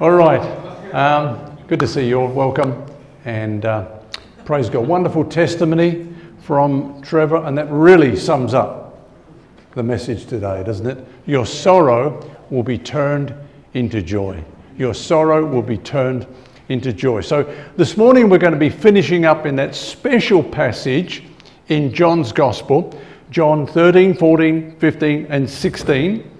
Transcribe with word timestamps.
All 0.00 0.10
right. 0.10 0.40
Um, 0.92 1.56
good 1.68 1.78
to 1.78 1.86
see 1.86 2.08
you 2.08 2.20
all. 2.20 2.26
Welcome. 2.26 2.84
And 3.24 3.64
uh, 3.64 3.84
praise 4.44 4.68
God. 4.68 4.88
Wonderful 4.88 5.24
testimony 5.24 6.12
from 6.40 7.00
Trevor, 7.00 7.36
and 7.44 7.56
that 7.56 7.70
really 7.70 8.16
sums 8.16 8.54
up 8.54 9.08
the 9.76 9.84
message 9.84 10.26
today, 10.26 10.64
doesn't 10.64 10.86
it? 10.88 11.06
Your 11.26 11.46
sorrow 11.46 12.28
will 12.50 12.64
be 12.64 12.76
turned 12.76 13.32
into 13.74 14.02
joy. 14.02 14.42
Your 14.76 14.94
sorrow 14.94 15.46
will 15.46 15.62
be 15.62 15.78
turned 15.78 16.26
into 16.70 16.92
joy. 16.92 17.20
So 17.20 17.44
this 17.76 17.96
morning 17.96 18.28
we're 18.28 18.38
going 18.38 18.52
to 18.52 18.58
be 18.58 18.70
finishing 18.70 19.24
up 19.24 19.46
in 19.46 19.54
that 19.56 19.76
special 19.76 20.42
passage 20.42 21.22
in 21.68 21.94
John's 21.94 22.32
Gospel, 22.32 23.00
John 23.30 23.64
13, 23.64 24.14
14, 24.14 24.76
15, 24.76 25.26
and 25.30 25.48
16, 25.48 26.30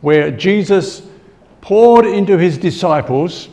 where 0.00 0.30
Jesus 0.30 1.02
poured 1.62 2.04
into 2.04 2.36
his 2.36 2.58
disciples 2.58 3.48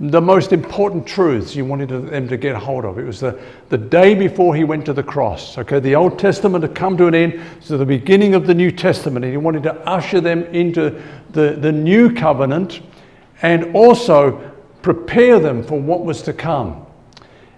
the 0.00 0.20
most 0.20 0.52
important 0.52 1.04
truths 1.04 1.52
he 1.52 1.60
wanted 1.60 1.88
them 1.88 2.28
to 2.28 2.36
get 2.36 2.54
hold 2.54 2.84
of. 2.84 2.98
It 2.98 3.04
was 3.04 3.18
the, 3.18 3.38
the 3.68 3.76
day 3.76 4.14
before 4.14 4.54
he 4.54 4.62
went 4.62 4.86
to 4.86 4.92
the 4.92 5.02
cross. 5.02 5.58
Okay, 5.58 5.80
the 5.80 5.96
Old 5.96 6.20
Testament 6.20 6.62
had 6.62 6.74
come 6.74 6.96
to 6.96 7.08
an 7.08 7.16
end, 7.16 7.40
so 7.60 7.76
the 7.76 7.84
beginning 7.84 8.34
of 8.34 8.46
the 8.46 8.54
New 8.54 8.70
Testament, 8.70 9.24
and 9.24 9.34
he 9.34 9.36
wanted 9.36 9.64
to 9.64 9.74
usher 9.88 10.20
them 10.20 10.44
into 10.44 11.02
the, 11.32 11.58
the 11.60 11.72
new 11.72 12.14
covenant 12.14 12.80
and 13.42 13.74
also 13.74 14.52
prepare 14.82 15.40
them 15.40 15.64
for 15.64 15.80
what 15.80 16.04
was 16.04 16.22
to 16.22 16.32
come. 16.32 16.86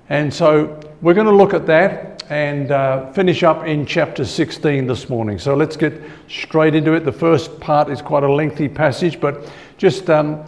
And 0.08 0.32
so 0.32 0.80
we're 1.02 1.14
going 1.14 1.26
to 1.26 1.36
look 1.36 1.52
at 1.52 1.66
that 1.66 2.24
and 2.30 2.70
uh, 2.70 3.12
finish 3.12 3.42
up 3.42 3.66
in 3.66 3.84
chapter 3.84 4.24
16 4.24 4.86
this 4.86 5.08
morning. 5.08 5.38
So 5.38 5.54
let's 5.54 5.76
get 5.76 6.00
straight 6.28 6.76
into 6.76 6.92
it. 6.92 7.00
The 7.00 7.12
first 7.12 7.58
part 7.60 7.90
is 7.90 8.00
quite 8.00 8.22
a 8.22 8.32
lengthy 8.32 8.68
passage, 8.68 9.20
but 9.20 9.50
just 9.80 10.10
um, 10.10 10.44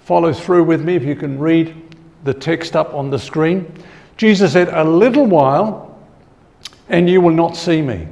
follow 0.00 0.30
through 0.30 0.62
with 0.62 0.84
me 0.84 0.94
if 0.94 1.04
you 1.04 1.16
can 1.16 1.38
read 1.38 1.74
the 2.24 2.34
text 2.34 2.76
up 2.76 2.92
on 2.92 3.08
the 3.08 3.18
screen. 3.18 3.72
Jesus 4.18 4.52
said, 4.52 4.68
A 4.68 4.84
little 4.84 5.24
while, 5.24 5.98
and 6.90 7.08
you 7.08 7.22
will 7.22 7.32
not 7.32 7.56
see 7.56 7.80
me. 7.80 8.06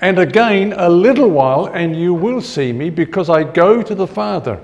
And 0.00 0.18
again, 0.18 0.74
a 0.76 0.88
little 0.88 1.30
while, 1.30 1.66
and 1.66 1.94
you 1.94 2.14
will 2.14 2.40
see 2.40 2.72
me, 2.72 2.90
because 2.90 3.30
I 3.30 3.44
go 3.44 3.80
to 3.80 3.94
the 3.94 4.08
Father. 4.08 4.60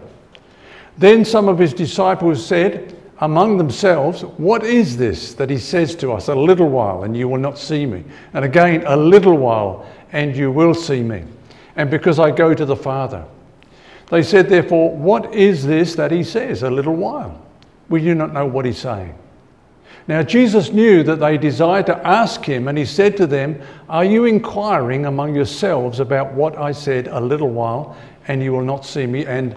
Then 0.96 1.24
some 1.24 1.48
of 1.48 1.56
his 1.56 1.72
disciples 1.72 2.44
said 2.44 2.96
among 3.20 3.58
themselves, 3.58 4.22
What 4.22 4.64
is 4.64 4.96
this 4.96 5.34
that 5.34 5.50
he 5.50 5.58
says 5.58 5.94
to 5.96 6.14
us, 6.14 6.26
A 6.26 6.34
little 6.34 6.68
while, 6.68 7.04
and 7.04 7.16
you 7.16 7.28
will 7.28 7.38
not 7.38 7.60
see 7.60 7.86
me? 7.86 8.02
And 8.34 8.44
again, 8.44 8.82
a 8.88 8.96
little 8.96 9.36
while, 9.36 9.86
and 10.10 10.34
you 10.34 10.50
will 10.50 10.74
see 10.74 11.04
me. 11.04 11.22
And 11.76 11.88
because 11.88 12.18
I 12.18 12.32
go 12.32 12.54
to 12.54 12.64
the 12.64 12.74
Father. 12.74 13.24
They 14.10 14.22
said, 14.22 14.48
therefore, 14.48 14.96
What 14.96 15.34
is 15.34 15.66
this 15.66 15.94
that 15.96 16.10
he 16.10 16.24
says, 16.24 16.62
a 16.62 16.70
little 16.70 16.96
while? 16.96 17.44
We 17.88 18.00
do 18.00 18.14
not 18.14 18.32
know 18.32 18.46
what 18.46 18.64
he's 18.64 18.78
saying. 18.78 19.14
Now, 20.06 20.22
Jesus 20.22 20.72
knew 20.72 21.02
that 21.02 21.20
they 21.20 21.36
desired 21.36 21.84
to 21.86 22.06
ask 22.06 22.42
him, 22.42 22.68
and 22.68 22.78
he 22.78 22.86
said 22.86 23.14
to 23.18 23.26
them, 23.26 23.60
Are 23.90 24.04
you 24.04 24.24
inquiring 24.24 25.04
among 25.04 25.34
yourselves 25.34 26.00
about 26.00 26.32
what 26.32 26.56
I 26.56 26.72
said 26.72 27.08
a 27.08 27.20
little 27.20 27.50
while, 27.50 27.94
and 28.26 28.42
you 28.42 28.52
will 28.52 28.64
not 28.64 28.86
see 28.86 29.06
me, 29.06 29.26
and 29.26 29.54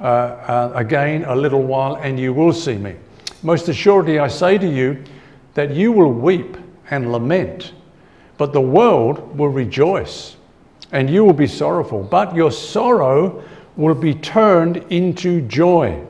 uh, 0.00 0.04
uh, 0.04 0.72
again 0.74 1.24
a 1.24 1.36
little 1.36 1.62
while, 1.62 1.94
and 1.96 2.18
you 2.18 2.32
will 2.32 2.52
see 2.52 2.76
me? 2.76 2.96
Most 3.44 3.68
assuredly, 3.68 4.18
I 4.18 4.26
say 4.26 4.58
to 4.58 4.68
you 4.68 5.04
that 5.54 5.70
you 5.72 5.92
will 5.92 6.12
weep 6.12 6.56
and 6.90 7.12
lament, 7.12 7.72
but 8.38 8.52
the 8.52 8.60
world 8.60 9.38
will 9.38 9.50
rejoice, 9.50 10.36
and 10.90 11.08
you 11.08 11.24
will 11.24 11.32
be 11.32 11.46
sorrowful. 11.46 12.02
But 12.02 12.34
your 12.34 12.50
sorrow 12.50 13.44
will 13.76 13.94
be 13.94 14.14
turned 14.14 14.78
into 14.90 15.40
joy. 15.42 16.04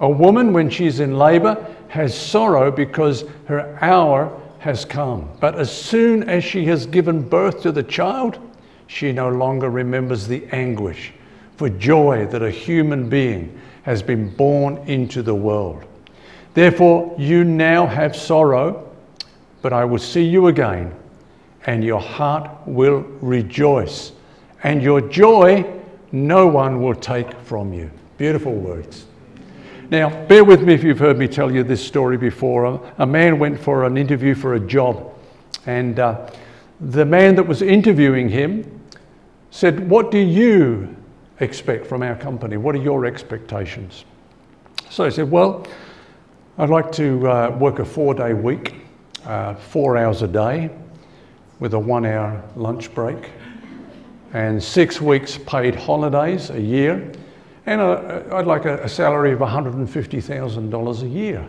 A 0.00 0.08
woman, 0.08 0.52
when 0.52 0.70
she's 0.70 1.00
in 1.00 1.18
labor, 1.18 1.66
has 1.88 2.18
sorrow 2.18 2.70
because 2.70 3.24
her 3.46 3.78
hour 3.80 4.40
has 4.58 4.84
come. 4.84 5.28
But 5.40 5.58
as 5.58 5.70
soon 5.70 6.28
as 6.28 6.42
she 6.44 6.64
has 6.66 6.86
given 6.86 7.28
birth 7.28 7.62
to 7.62 7.72
the 7.72 7.82
child, 7.82 8.38
she 8.86 9.12
no 9.12 9.28
longer 9.28 9.70
remembers 9.70 10.26
the 10.26 10.46
anguish 10.52 11.12
for 11.56 11.68
joy 11.68 12.26
that 12.26 12.42
a 12.42 12.50
human 12.50 13.08
being 13.08 13.60
has 13.82 14.02
been 14.02 14.34
born 14.34 14.78
into 14.86 15.22
the 15.22 15.34
world. 15.34 15.84
Therefore, 16.54 17.14
you 17.18 17.44
now 17.44 17.86
have 17.86 18.14
sorrow, 18.14 18.90
but 19.60 19.72
I 19.72 19.84
will 19.84 19.98
see 19.98 20.24
you 20.24 20.48
again, 20.48 20.94
and 21.66 21.84
your 21.84 22.00
heart 22.00 22.50
will 22.66 23.00
rejoice, 23.20 24.12
and 24.62 24.82
your 24.82 25.00
joy 25.00 25.81
no 26.12 26.46
one 26.46 26.82
will 26.82 26.94
take 26.94 27.32
from 27.40 27.72
you. 27.72 27.90
Beautiful 28.18 28.52
words. 28.52 29.06
Now, 29.90 30.24
bear 30.26 30.44
with 30.44 30.62
me 30.62 30.74
if 30.74 30.84
you've 30.84 30.98
heard 30.98 31.18
me 31.18 31.26
tell 31.26 31.50
you 31.50 31.62
this 31.64 31.84
story 31.84 32.16
before. 32.16 32.80
A, 32.98 33.06
man 33.06 33.38
went 33.38 33.58
for 33.58 33.84
an 33.84 33.96
interview 33.96 34.34
for 34.34 34.54
a 34.54 34.60
job, 34.60 35.12
and 35.66 35.98
uh, 35.98 36.30
the 36.80 37.04
man 37.04 37.34
that 37.34 37.42
was 37.42 37.62
interviewing 37.62 38.28
him 38.28 38.80
said, 39.50 39.88
What 39.90 40.10
do 40.10 40.18
you 40.18 40.96
expect 41.40 41.86
from 41.86 42.02
our 42.02 42.16
company? 42.16 42.56
What 42.56 42.74
are 42.74 42.82
your 42.82 43.04
expectations? 43.04 44.04
So 44.88 45.04
he 45.04 45.10
said, 45.10 45.30
Well, 45.30 45.66
I'd 46.58 46.70
like 46.70 46.92
to 46.92 47.28
uh, 47.28 47.50
work 47.58 47.78
a 47.78 47.84
four 47.84 48.14
day 48.14 48.34
week, 48.34 48.74
uh, 49.26 49.54
four 49.54 49.96
hours 49.96 50.22
a 50.22 50.28
day, 50.28 50.70
with 51.60 51.74
a 51.74 51.78
one 51.78 52.06
hour 52.06 52.42
lunch 52.56 52.94
break 52.94 53.30
and 54.32 54.62
six 54.62 55.00
weeks 55.00 55.38
paid 55.38 55.74
holidays 55.74 56.50
a 56.50 56.60
year, 56.60 57.12
and 57.66 57.80
i 57.80 58.34
would 58.34 58.46
like 58.46 58.64
a, 58.64 58.82
a, 58.82 58.88
salary 58.88 59.32
of 59.32 59.38
$150,000 59.38 61.02
a 61.02 61.08
year. 61.08 61.46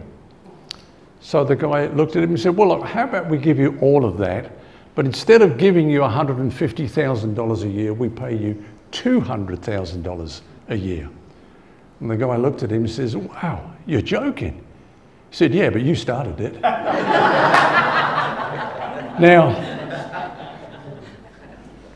So 1.21 1.43
the 1.43 1.55
guy 1.55 1.87
looked 1.87 2.15
at 2.15 2.23
him 2.23 2.31
and 2.31 2.39
said, 2.39 2.55
Well, 2.55 2.67
look, 2.67 2.83
how 2.85 3.05
about 3.05 3.29
we 3.29 3.37
give 3.37 3.57
you 3.57 3.77
all 3.79 4.05
of 4.05 4.17
that, 4.17 4.51
but 4.95 5.05
instead 5.05 5.41
of 5.41 5.57
giving 5.57 5.89
you 5.89 6.01
$150,000 6.01 7.63
a 7.63 7.67
year, 7.67 7.93
we 7.93 8.09
pay 8.09 8.35
you 8.35 8.63
$200,000 8.91 10.41
a 10.69 10.75
year. 10.75 11.09
And 11.99 12.11
the 12.11 12.17
guy 12.17 12.35
looked 12.35 12.63
at 12.63 12.71
him 12.71 12.83
and 12.83 12.91
says, 12.91 13.15
Wow, 13.15 13.71
you're 13.85 14.01
joking. 14.01 14.55
He 15.29 15.35
said, 15.35 15.53
Yeah, 15.53 15.69
but 15.69 15.81
you 15.81 15.95
started 15.95 16.39
it. 16.41 16.61
now, 19.19 19.72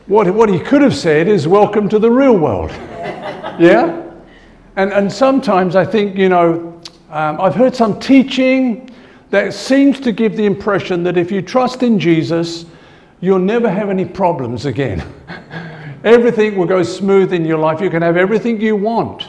what, 0.08 0.28
what 0.34 0.48
he 0.48 0.58
could 0.58 0.82
have 0.82 0.96
said 0.96 1.28
is, 1.28 1.46
Welcome 1.46 1.88
to 1.90 1.98
the 1.98 2.10
real 2.10 2.36
world. 2.36 2.70
yeah? 3.60 4.04
And, 4.76 4.92
and 4.92 5.12
sometimes 5.12 5.76
I 5.76 5.84
think, 5.84 6.16
you 6.16 6.28
know, 6.28 6.80
um, 7.10 7.40
I've 7.40 7.54
heard 7.54 7.76
some 7.76 8.00
teaching 8.00 8.90
that 9.30 9.52
seems 9.52 10.00
to 10.00 10.12
give 10.12 10.36
the 10.36 10.46
impression 10.46 11.02
that 11.02 11.16
if 11.16 11.30
you 11.30 11.42
trust 11.42 11.82
in 11.82 11.98
Jesus, 11.98 12.64
you'll 13.20 13.38
never 13.38 13.70
have 13.70 13.90
any 13.90 14.04
problems 14.04 14.64
again. 14.64 15.04
everything 16.04 16.56
will 16.56 16.66
go 16.66 16.82
smooth 16.82 17.32
in 17.32 17.44
your 17.44 17.58
life. 17.58 17.80
You 17.80 17.90
can 17.90 18.02
have 18.02 18.16
everything 18.16 18.60
you 18.60 18.76
want. 18.76 19.28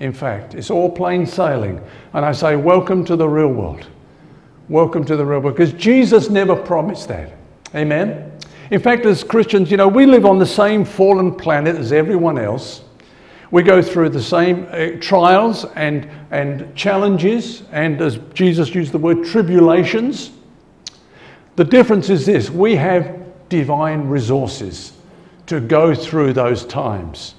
In 0.00 0.12
fact, 0.12 0.54
it's 0.54 0.70
all 0.70 0.90
plain 0.90 1.26
sailing. 1.26 1.80
And 2.12 2.24
I 2.24 2.32
say, 2.32 2.56
Welcome 2.56 3.04
to 3.04 3.14
the 3.14 3.28
real 3.28 3.48
world. 3.48 3.86
Welcome 4.68 5.04
to 5.04 5.16
the 5.16 5.24
real 5.24 5.40
world. 5.40 5.56
Because 5.56 5.72
Jesus 5.72 6.28
never 6.28 6.56
promised 6.56 7.08
that. 7.08 7.34
Amen? 7.74 8.37
In 8.70 8.80
fact, 8.80 9.06
as 9.06 9.24
Christians, 9.24 9.70
you 9.70 9.76
know, 9.76 9.88
we 9.88 10.04
live 10.04 10.26
on 10.26 10.38
the 10.38 10.46
same 10.46 10.84
fallen 10.84 11.34
planet 11.34 11.76
as 11.76 11.92
everyone 11.92 12.38
else. 12.38 12.82
We 13.50 13.62
go 13.62 13.80
through 13.80 14.10
the 14.10 14.22
same 14.22 14.66
uh, 14.70 15.00
trials 15.00 15.64
and, 15.74 16.08
and 16.30 16.74
challenges, 16.76 17.62
and 17.72 18.00
as 18.02 18.18
Jesus 18.34 18.74
used 18.74 18.92
the 18.92 18.98
word, 18.98 19.24
tribulations. 19.24 20.32
The 21.56 21.64
difference 21.64 22.10
is 22.10 22.26
this 22.26 22.50
we 22.50 22.76
have 22.76 23.48
divine 23.48 24.06
resources 24.08 24.92
to 25.46 25.60
go 25.60 25.94
through 25.94 26.34
those 26.34 26.66
times. 26.66 27.34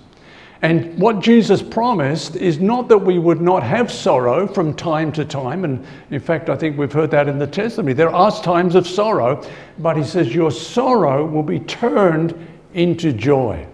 And 0.61 0.97
what 0.99 1.21
Jesus 1.21 1.61
promised 1.61 2.35
is 2.35 2.59
not 2.59 2.89
that 2.89 2.97
we 2.97 3.17
would 3.17 3.39
not 3.39 3.63
have 3.63 3.89
sorrow 3.89 4.45
from 4.45 4.73
time 4.73 5.11
to 5.13 5.23
time. 5.23 5.63
And 5.63 5.85
in 6.11 6.19
fact, 6.19 6.49
I 6.49 6.57
think 6.57 6.77
we've 6.77 6.91
heard 6.91 7.11
that 7.11 7.29
in 7.29 7.39
the 7.39 7.47
testimony. 7.47 7.93
There 7.93 8.13
are 8.13 8.29
times 8.41 8.75
of 8.75 8.85
sorrow, 8.85 9.47
but 9.77 9.95
he 9.95 10.03
says 10.03 10.35
your 10.35 10.51
sorrow 10.51 11.25
will 11.25 11.43
be 11.43 11.59
turned 11.59 12.35
into 12.73 13.13
joy. 13.13 13.65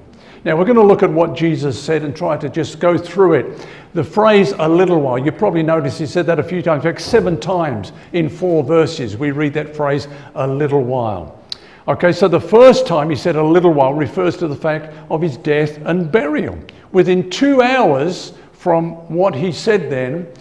Now, 0.43 0.55
we're 0.55 0.65
going 0.65 0.77
to 0.77 0.83
look 0.83 1.01
at 1.01 1.09
what 1.09 1.35
Jesus 1.35 1.81
said 1.81 2.03
and 2.03 2.15
try 2.15 2.37
to 2.37 2.49
just 2.49 2.79
go 2.79 2.99
through 2.99 3.33
it. 3.33 3.67
The 3.95 4.03
phrase 4.03 4.53
a 4.59 4.69
little 4.69 5.01
while, 5.01 5.17
you 5.17 5.31
probably 5.31 5.63
noticed 5.63 5.97
he 5.97 6.05
said 6.05 6.27
that 6.27 6.37
a 6.37 6.43
few 6.43 6.61
times, 6.61 6.85
in 6.85 6.91
fact, 6.91 7.01
seven 7.01 7.39
times 7.39 7.93
in 8.13 8.29
four 8.29 8.63
verses, 8.63 9.17
we 9.17 9.31
read 9.31 9.55
that 9.55 9.75
phrase 9.75 10.07
a 10.35 10.47
little 10.47 10.83
while. 10.83 11.41
Okay, 11.87 12.11
so 12.11 12.27
the 12.27 12.39
first 12.39 12.85
time 12.85 13.09
he 13.09 13.15
said 13.15 13.35
a 13.35 13.43
little 13.43 13.73
while 13.73 13.93
refers 13.93 14.37
to 14.37 14.47
the 14.47 14.55
fact 14.55 14.93
of 15.09 15.21
his 15.21 15.37
death 15.37 15.77
and 15.85 16.11
burial. 16.11 16.57
Within 16.95 17.29
two 17.29 17.61
hours 17.61 18.31
from 18.53 18.91
what 19.13 19.35
he 19.35 19.51
said 19.51 19.89
then, 19.89 20.31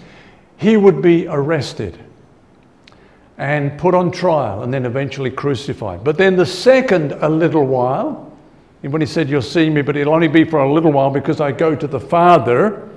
he 0.57 0.77
would 0.77 1.03
be 1.03 1.27
arrested 1.27 1.99
and 3.39 3.77
put 3.77 3.93
on 3.93 4.13
trial 4.13 4.63
and 4.63 4.73
then 4.73 4.87
eventually 4.87 5.33
crucified. 5.33 6.05
But 6.05 6.17
then 6.17 6.37
the 6.37 6.47
second, 6.47 7.11
a 7.11 7.29
little 7.29 7.67
while, 7.67 8.33
when 8.83 9.01
he 9.01 9.07
said, 9.07 9.29
You'll 9.29 9.43
see 9.43 9.69
me, 9.69 9.83
but 9.83 9.97
it'll 9.97 10.15
only 10.15 10.29
be 10.29 10.45
for 10.45 10.61
a 10.61 10.73
little 10.73 10.93
while 10.93 11.11
because 11.11 11.41
I 11.41 11.51
go 11.51 11.75
to 11.75 11.89
the 11.89 11.99
Father, 11.99 12.89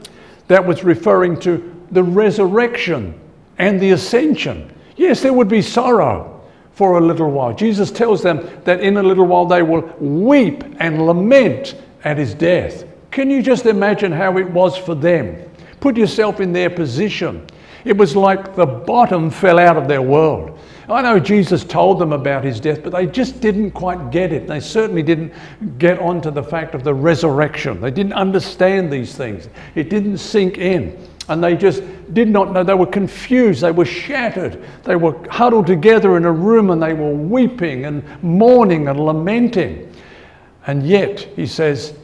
that 0.50 0.64
was 0.64 0.84
referring 0.84 1.40
to 1.40 1.84
the 1.90 2.04
resurrection 2.04 3.20
and 3.58 3.80
the 3.80 3.90
ascension. 3.90 4.72
Yes, 4.98 5.22
there 5.22 5.34
would 5.34 5.50
be 5.50 5.64
sorrow 5.64 6.44
for 6.74 7.00
a 7.00 7.02
little 7.02 7.32
while. 7.32 7.56
Jesus 7.56 7.90
tells 7.90 8.22
them 8.22 8.48
that 8.66 8.82
in 8.82 8.98
a 8.98 9.02
little 9.02 9.26
while 9.26 9.48
they 9.48 9.64
will 9.64 9.82
weep 10.00 10.64
and 10.78 11.08
lament 11.08 11.74
at 12.04 12.20
his 12.20 12.36
death. 12.36 12.84
Can 13.18 13.32
you 13.32 13.42
just 13.42 13.66
imagine 13.66 14.12
how 14.12 14.38
it 14.38 14.48
was 14.52 14.78
for 14.78 14.94
them? 14.94 15.42
Put 15.80 15.98
yourself 15.98 16.40
in 16.40 16.54
their 16.54 16.70
position. 16.70 17.48
It 17.84 17.98
was 17.98 18.16
like 18.16 18.56
the 18.56 18.68
bottom 18.68 19.32
fell 19.32 19.58
out 19.58 19.76
of 19.76 19.88
their 19.88 20.04
world. 20.04 20.60
I 20.88 21.02
know 21.02 21.20
Jesus 21.20 21.64
told 21.64 21.98
them 21.98 22.14
about 22.14 22.44
his 22.44 22.60
death, 22.60 22.84
but 22.84 22.92
they 22.92 23.08
just 23.08 23.42
didn't 23.42 23.72
quite 23.72 24.12
get 24.12 24.32
it. 24.32 24.46
They 24.46 24.60
certainly 24.60 25.02
didn't 25.02 25.34
get 25.80 25.98
onto 25.98 26.30
the 26.30 26.44
fact 26.44 26.76
of 26.76 26.84
the 26.84 26.94
resurrection. 26.94 27.82
They 27.82 27.90
didn't 27.90 28.14
understand 28.14 28.94
these 28.94 29.16
things. 29.16 29.50
It 29.74 29.90
didn't 29.90 30.20
sink 30.20 30.60
in. 30.60 30.96
And 31.28 31.44
they 31.44 31.58
just 31.58 31.82
did 32.14 32.30
not 32.30 32.52
know. 32.52 32.64
They 32.64 32.76
were 32.76 32.86
confused. 32.86 33.62
They 33.62 33.72
were 33.72 33.86
shattered. 33.86 34.64
They 34.84 34.96
were 34.96 35.28
huddled 35.30 35.66
together 35.66 36.18
in 36.18 36.26
a 36.26 36.32
room 36.32 36.70
and 36.70 36.80
they 36.80 36.94
were 36.94 37.16
weeping 37.16 37.86
and 37.86 38.04
mourning 38.22 38.88
and 38.88 39.00
lamenting. 39.00 39.92
And 40.68 40.86
yet, 40.86 41.22
he 41.22 41.48
says, 41.48 41.98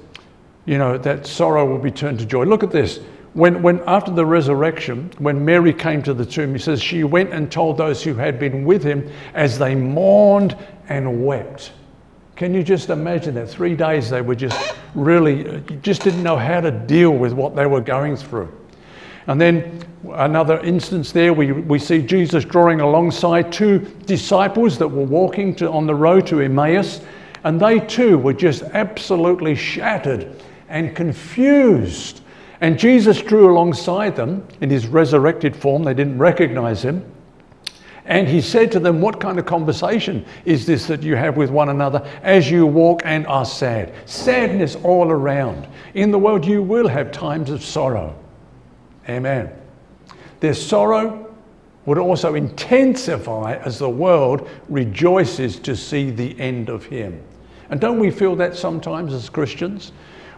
you 0.65 0.77
know, 0.77 0.97
that 0.97 1.27
sorrow 1.27 1.65
will 1.65 1.79
be 1.79 1.91
turned 1.91 2.19
to 2.19 2.25
joy. 2.25 2.45
Look 2.45 2.63
at 2.63 2.71
this. 2.71 2.99
When, 3.33 3.63
when 3.63 3.81
after 3.87 4.11
the 4.11 4.25
resurrection, 4.25 5.11
when 5.17 5.43
Mary 5.43 5.73
came 5.73 6.03
to 6.03 6.13
the 6.13 6.25
tomb, 6.25 6.53
he 6.53 6.59
says, 6.59 6.81
she 6.81 7.03
went 7.03 7.33
and 7.33 7.51
told 7.51 7.77
those 7.77 8.03
who 8.03 8.13
had 8.13 8.39
been 8.39 8.63
with 8.63 8.83
him 8.83 9.09
as 9.33 9.57
they 9.57 9.73
mourned 9.73 10.55
and 10.87 11.25
wept. 11.25 11.71
Can 12.35 12.53
you 12.53 12.63
just 12.63 12.89
imagine 12.89 13.35
that? 13.35 13.49
Three 13.49 13.75
days 13.75 14.09
they 14.09 14.21
were 14.21 14.35
just 14.35 14.75
really, 14.95 15.47
uh, 15.47 15.59
just 15.81 16.03
didn't 16.03 16.23
know 16.23 16.37
how 16.37 16.61
to 16.61 16.71
deal 16.71 17.11
with 17.11 17.33
what 17.33 17.55
they 17.55 17.65
were 17.65 17.81
going 17.81 18.15
through. 18.15 18.51
And 19.27 19.39
then 19.39 19.83
another 20.13 20.59
instance 20.59 21.11
there, 21.11 21.33
we, 21.33 21.51
we 21.51 21.79
see 21.79 22.01
Jesus 22.01 22.43
drawing 22.45 22.81
alongside 22.81 23.51
two 23.51 23.79
disciples 24.05 24.77
that 24.77 24.87
were 24.87 25.05
walking 25.05 25.55
to, 25.55 25.71
on 25.71 25.87
the 25.87 25.95
road 25.95 26.27
to 26.27 26.41
Emmaus, 26.41 27.01
and 27.43 27.59
they 27.59 27.79
too 27.79 28.17
were 28.17 28.33
just 28.33 28.63
absolutely 28.63 29.55
shattered 29.55 30.41
and 30.73 30.95
confused. 30.95 32.21
And 32.59 32.79
Jesus 32.79 33.21
drew 33.21 33.49
alongside 33.49 34.15
them 34.15 34.45
in 34.59 34.69
his 34.69 34.87
resurrected 34.87 35.55
form. 35.55 35.83
They 35.83 35.93
didn't 35.93 36.17
recognize 36.17 36.83
him. 36.83 37.05
And 38.05 38.27
he 38.27 38.41
said 38.41 38.71
to 38.73 38.79
them, 38.79 38.99
What 38.99 39.21
kind 39.21 39.37
of 39.37 39.45
conversation 39.45 40.25
is 40.45 40.65
this 40.65 40.87
that 40.87 41.03
you 41.03 41.15
have 41.15 41.37
with 41.37 41.51
one 41.51 41.69
another 41.69 42.05
as 42.23 42.49
you 42.49 42.65
walk 42.65 43.01
and 43.05 43.25
are 43.27 43.45
sad? 43.45 43.93
Sadness 44.09 44.75
all 44.83 45.09
around. 45.09 45.67
In 45.93 46.11
the 46.11 46.19
world, 46.19 46.43
you 46.43 46.61
will 46.63 46.87
have 46.87 47.11
times 47.11 47.49
of 47.49 47.63
sorrow. 47.63 48.15
Amen. 49.07 49.51
Their 50.39 50.55
sorrow 50.55 51.33
would 51.85 51.97
also 51.97 52.33
intensify 52.33 53.55
as 53.57 53.77
the 53.77 53.89
world 53.89 54.49
rejoices 54.69 55.59
to 55.59 55.75
see 55.75 56.09
the 56.09 56.37
end 56.39 56.69
of 56.69 56.85
Him. 56.85 57.21
And 57.69 57.79
don't 57.79 57.99
we 57.99 58.09
feel 58.09 58.35
that 58.37 58.55
sometimes 58.55 59.13
as 59.13 59.29
Christians? 59.29 59.91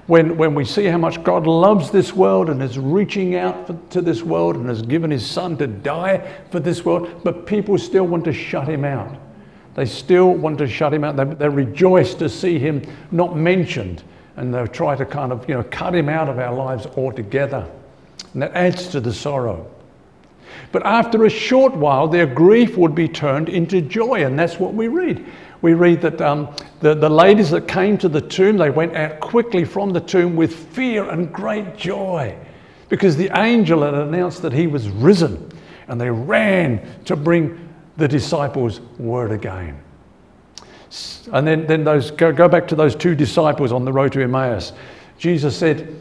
When, 0.07 0.37
when 0.37 0.53
we 0.53 0.65
see 0.65 0.85
how 0.85 0.99
much 0.99 1.23
God 1.23 1.47
loves 1.47 1.89
this 1.89 2.13
world 2.13 2.49
and 2.49 2.61
is 2.61 2.77
reaching 2.77 3.35
out 3.35 3.65
for, 3.65 3.79
to 3.89 4.01
this 4.01 4.21
world 4.21 4.55
and 4.55 4.69
has 4.69 4.83
given 4.83 5.09
His 5.09 5.25
Son 5.25 5.57
to 5.57 5.65
die 5.65 6.31
for 6.51 6.59
this 6.59 6.85
world, 6.85 7.21
but 7.23 7.47
people 7.47 7.77
still 7.77 8.05
want 8.05 8.23
to 8.25 8.33
shut 8.33 8.67
Him 8.67 8.85
out. 8.85 9.17
They 9.73 9.85
still 9.85 10.31
want 10.31 10.59
to 10.59 10.67
shut 10.67 10.93
Him 10.93 11.03
out. 11.03 11.15
They, 11.15 11.23
they 11.23 11.49
rejoice 11.49 12.13
to 12.15 12.29
see 12.29 12.59
Him 12.59 12.83
not 13.11 13.35
mentioned 13.35 14.03
and 14.37 14.53
they 14.53 14.65
try 14.67 14.95
to 14.95 15.05
kind 15.05 15.31
of 15.31 15.47
you 15.47 15.55
know, 15.55 15.63
cut 15.63 15.95
Him 15.95 16.09
out 16.09 16.29
of 16.29 16.39
our 16.39 16.53
lives 16.53 16.85
altogether. 16.85 17.69
And 18.33 18.41
that 18.41 18.53
adds 18.53 18.87
to 18.89 18.99
the 18.99 19.13
sorrow. 19.13 19.69
But 20.71 20.85
after 20.85 21.25
a 21.25 21.29
short 21.29 21.75
while, 21.75 22.07
their 22.07 22.25
grief 22.25 22.77
would 22.77 22.95
be 22.95 23.07
turned 23.07 23.49
into 23.49 23.81
joy, 23.81 24.25
and 24.25 24.37
that's 24.37 24.59
what 24.59 24.73
we 24.73 24.87
read. 24.87 25.25
We 25.65 25.73
read 25.73 25.99
that 26.01 26.21
um, 26.21 26.55
the, 26.81 26.93
the 26.93 27.09
ladies 27.09 27.49
that 27.49 27.67
came 27.67 27.97
to 27.97 28.07
the 28.07 28.21
tomb, 28.21 28.55
they 28.55 28.69
went 28.69 28.95
out 28.95 29.19
quickly 29.19 29.65
from 29.65 29.89
the 29.89 29.99
tomb 29.99 30.35
with 30.35 30.55
fear 30.55 31.09
and 31.09 31.33
great 31.33 31.75
joy 31.75 32.37
because 32.87 33.17
the 33.17 33.35
angel 33.35 33.81
had 33.81 33.95
announced 33.95 34.43
that 34.43 34.53
he 34.53 34.67
was 34.67 34.89
risen, 34.89 35.51
and 35.87 35.99
they 35.99 36.11
ran 36.11 36.87
to 37.05 37.15
bring 37.15 37.67
the 37.97 38.07
disciples 38.07 38.79
word 38.99 39.31
again. 39.31 39.81
And 41.33 41.47
then, 41.47 41.65
then 41.65 41.83
those, 41.83 42.11
go, 42.11 42.31
go 42.31 42.47
back 42.47 42.67
to 42.67 42.75
those 42.75 42.95
two 42.95 43.15
disciples 43.15 43.71
on 43.71 43.85
the 43.85 43.91
road 43.91 44.11
to 44.11 44.21
Emmaus. 44.21 44.71
Jesus 45.17 45.57
said, 45.57 45.97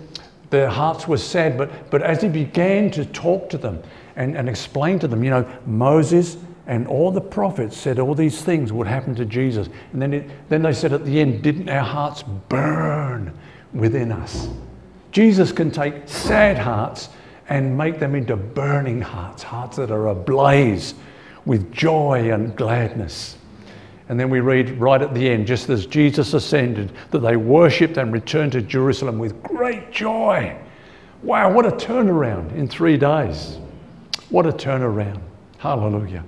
their 0.50 0.68
hearts 0.68 1.08
were 1.08 1.16
sad, 1.16 1.56
but, 1.56 1.90
but 1.90 2.02
as 2.02 2.20
he 2.20 2.28
began 2.28 2.90
to 2.90 3.06
talk 3.06 3.48
to 3.48 3.56
them 3.56 3.82
and, 4.16 4.36
and 4.36 4.46
explain 4.46 4.98
to 4.98 5.08
them, 5.08 5.24
you 5.24 5.30
know, 5.30 5.50
Moses 5.64 6.36
and 6.66 6.86
all 6.86 7.10
the 7.10 7.20
prophets 7.20 7.76
said 7.76 7.98
all 7.98 8.14
these 8.14 8.42
things 8.42 8.72
would 8.72 8.86
happen 8.86 9.14
to 9.16 9.24
Jesus. 9.24 9.68
And 9.92 10.00
then, 10.00 10.14
it, 10.14 10.30
then 10.48 10.62
they 10.62 10.72
said 10.72 10.92
at 10.92 11.04
the 11.04 11.20
end, 11.20 11.42
didn't 11.42 11.68
our 11.68 11.84
hearts 11.84 12.22
burn 12.22 13.36
within 13.72 14.10
us? 14.10 14.48
Jesus 15.12 15.52
can 15.52 15.70
take 15.70 16.08
sad 16.08 16.58
hearts 16.58 17.10
and 17.48 17.76
make 17.76 17.98
them 17.98 18.14
into 18.14 18.36
burning 18.36 19.00
hearts, 19.00 19.42
hearts 19.42 19.76
that 19.76 19.90
are 19.90 20.08
ablaze 20.08 20.94
with 21.44 21.70
joy 21.70 22.32
and 22.32 22.56
gladness. 22.56 23.36
And 24.08 24.18
then 24.18 24.30
we 24.30 24.40
read 24.40 24.78
right 24.78 25.00
at 25.00 25.14
the 25.14 25.28
end, 25.28 25.46
just 25.46 25.68
as 25.68 25.86
Jesus 25.86 26.34
ascended, 26.34 26.92
that 27.10 27.20
they 27.20 27.36
worshipped 27.36 27.96
and 27.96 28.12
returned 28.12 28.52
to 28.52 28.62
Jerusalem 28.62 29.18
with 29.18 29.42
great 29.42 29.92
joy. 29.92 30.56
Wow, 31.22 31.52
what 31.52 31.64
a 31.64 31.70
turnaround 31.70 32.54
in 32.54 32.68
three 32.68 32.96
days. 32.96 33.58
What 34.30 34.46
a 34.46 34.52
turnaround. 34.52 35.20
Hallelujah. 35.58 36.24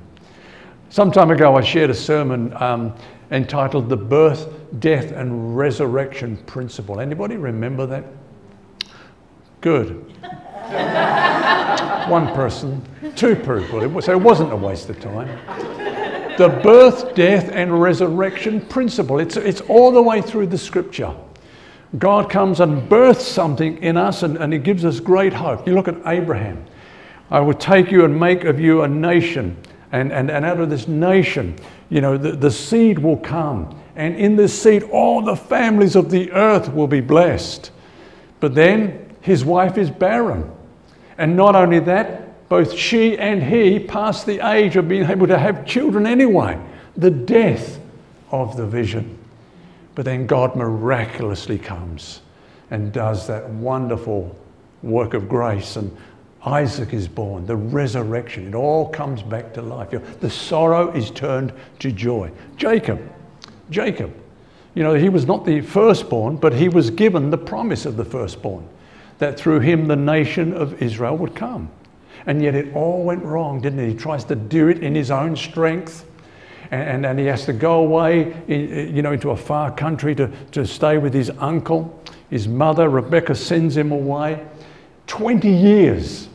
Some 0.90 1.10
time 1.10 1.30
ago, 1.30 1.56
I 1.56 1.62
shared 1.62 1.90
a 1.90 1.94
sermon 1.94 2.52
um, 2.62 2.94
entitled 3.30 3.88
The 3.88 3.96
Birth, 3.96 4.48
Death, 4.78 5.12
and 5.12 5.56
Resurrection 5.56 6.36
Principle. 6.46 7.00
Anybody 7.00 7.36
remember 7.36 7.86
that? 7.86 8.04
Good. 9.60 10.12
One 12.08 12.28
person, 12.34 12.82
two 13.16 13.34
people. 13.34 14.00
So 14.00 14.12
it 14.12 14.20
wasn't 14.20 14.52
a 14.52 14.56
waste 14.56 14.88
of 14.88 15.00
time 15.00 15.28
the 16.36 16.48
birth, 16.48 17.14
death, 17.14 17.50
and 17.50 17.80
resurrection 17.80 18.60
principle. 18.60 19.18
It's, 19.18 19.36
it's 19.36 19.60
all 19.62 19.90
the 19.90 20.02
way 20.02 20.20
through 20.20 20.48
the 20.48 20.58
scripture. 20.58 21.14
God 21.98 22.30
comes 22.30 22.60
and 22.60 22.88
births 22.88 23.26
something 23.26 23.82
in 23.82 23.96
us 23.96 24.22
and, 24.22 24.36
and 24.36 24.52
He 24.52 24.58
gives 24.58 24.84
us 24.84 25.00
great 25.00 25.32
hope. 25.32 25.66
You 25.66 25.74
look 25.74 25.88
at 25.88 25.96
Abraham. 26.06 26.64
I 27.30 27.40
will 27.40 27.54
take 27.54 27.90
you 27.90 28.04
and 28.04 28.18
make 28.18 28.44
of 28.44 28.60
you 28.60 28.82
a 28.82 28.88
nation. 28.88 29.56
And, 29.96 30.12
and, 30.12 30.30
and 30.30 30.44
out 30.44 30.60
of 30.60 30.68
this 30.68 30.86
nation, 30.86 31.56
you 31.88 32.00
know, 32.00 32.18
the, 32.18 32.32
the 32.32 32.50
seed 32.50 32.98
will 32.98 33.16
come. 33.16 33.80
And 33.96 34.14
in 34.16 34.36
this 34.36 34.60
seed, 34.62 34.82
all 34.84 35.22
the 35.22 35.36
families 35.36 35.96
of 35.96 36.10
the 36.10 36.30
earth 36.32 36.72
will 36.72 36.86
be 36.86 37.00
blessed. 37.00 37.70
But 38.40 38.54
then 38.54 39.16
his 39.22 39.44
wife 39.44 39.78
is 39.78 39.90
barren. 39.90 40.50
And 41.16 41.34
not 41.34 41.56
only 41.56 41.80
that, 41.80 42.48
both 42.50 42.74
she 42.74 43.16
and 43.16 43.42
he 43.42 43.78
passed 43.78 44.26
the 44.26 44.46
age 44.46 44.76
of 44.76 44.86
being 44.86 45.08
able 45.08 45.26
to 45.28 45.38
have 45.38 45.64
children 45.64 46.06
anyway. 46.06 46.60
The 46.96 47.10
death 47.10 47.80
of 48.30 48.56
the 48.56 48.66
vision. 48.66 49.18
But 49.94 50.04
then 50.04 50.26
God 50.26 50.56
miraculously 50.56 51.58
comes 51.58 52.20
and 52.70 52.92
does 52.92 53.26
that 53.28 53.48
wonderful 53.48 54.36
work 54.82 55.14
of 55.14 55.26
grace. 55.26 55.76
And 55.76 55.96
Isaac 56.46 56.94
is 56.94 57.08
born, 57.08 57.44
the 57.44 57.56
resurrection. 57.56 58.46
It 58.46 58.54
all 58.54 58.88
comes 58.88 59.20
back 59.20 59.52
to 59.54 59.62
life. 59.62 59.90
The 60.20 60.30
sorrow 60.30 60.92
is 60.92 61.10
turned 61.10 61.52
to 61.80 61.90
joy. 61.90 62.30
Jacob, 62.56 63.00
Jacob, 63.68 64.14
you 64.74 64.84
know, 64.84 64.94
he 64.94 65.08
was 65.08 65.26
not 65.26 65.44
the 65.44 65.60
firstborn, 65.60 66.36
but 66.36 66.52
he 66.54 66.68
was 66.68 66.90
given 66.90 67.30
the 67.30 67.38
promise 67.38 67.84
of 67.84 67.96
the 67.96 68.04
firstborn 68.04 68.68
that 69.18 69.38
through 69.38 69.60
him 69.60 69.86
the 69.86 69.96
nation 69.96 70.52
of 70.52 70.80
Israel 70.80 71.16
would 71.16 71.34
come. 71.34 71.68
And 72.26 72.42
yet 72.42 72.54
it 72.54 72.74
all 72.74 73.02
went 73.02 73.24
wrong, 73.24 73.60
didn't 73.60 73.80
it? 73.80 73.88
He 73.88 73.94
tries 73.94 74.24
to 74.24 74.36
do 74.36 74.68
it 74.68 74.82
in 74.82 74.94
his 74.94 75.10
own 75.10 75.36
strength. 75.36 76.04
And, 76.70 76.82
and, 76.82 77.06
and 77.06 77.18
he 77.18 77.26
has 77.26 77.44
to 77.46 77.52
go 77.52 77.80
away, 77.80 78.36
you 78.46 79.02
know, 79.02 79.12
into 79.12 79.30
a 79.30 79.36
far 79.36 79.74
country 79.74 80.14
to, 80.16 80.30
to 80.52 80.66
stay 80.66 80.98
with 80.98 81.14
his 81.14 81.30
uncle. 81.38 82.02
His 82.30 82.46
mother, 82.46 82.88
Rebecca, 82.88 83.34
sends 83.34 83.76
him 83.76 83.92
away. 83.92 84.44
20 85.06 85.48
years, 85.48 86.28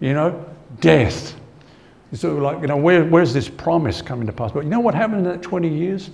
you 0.00 0.12
know, 0.12 0.44
death. 0.80 1.38
So, 2.12 2.36
like, 2.36 2.60
you 2.60 2.66
know, 2.66 2.76
where, 2.76 3.04
where's 3.04 3.32
this 3.32 3.48
promise 3.48 4.00
coming 4.00 4.26
to 4.26 4.32
pass? 4.32 4.52
But 4.52 4.64
you 4.64 4.70
know 4.70 4.80
what 4.80 4.94
happened 4.94 5.26
in 5.26 5.32
that 5.32 5.42
20 5.42 5.68
years? 5.68 6.10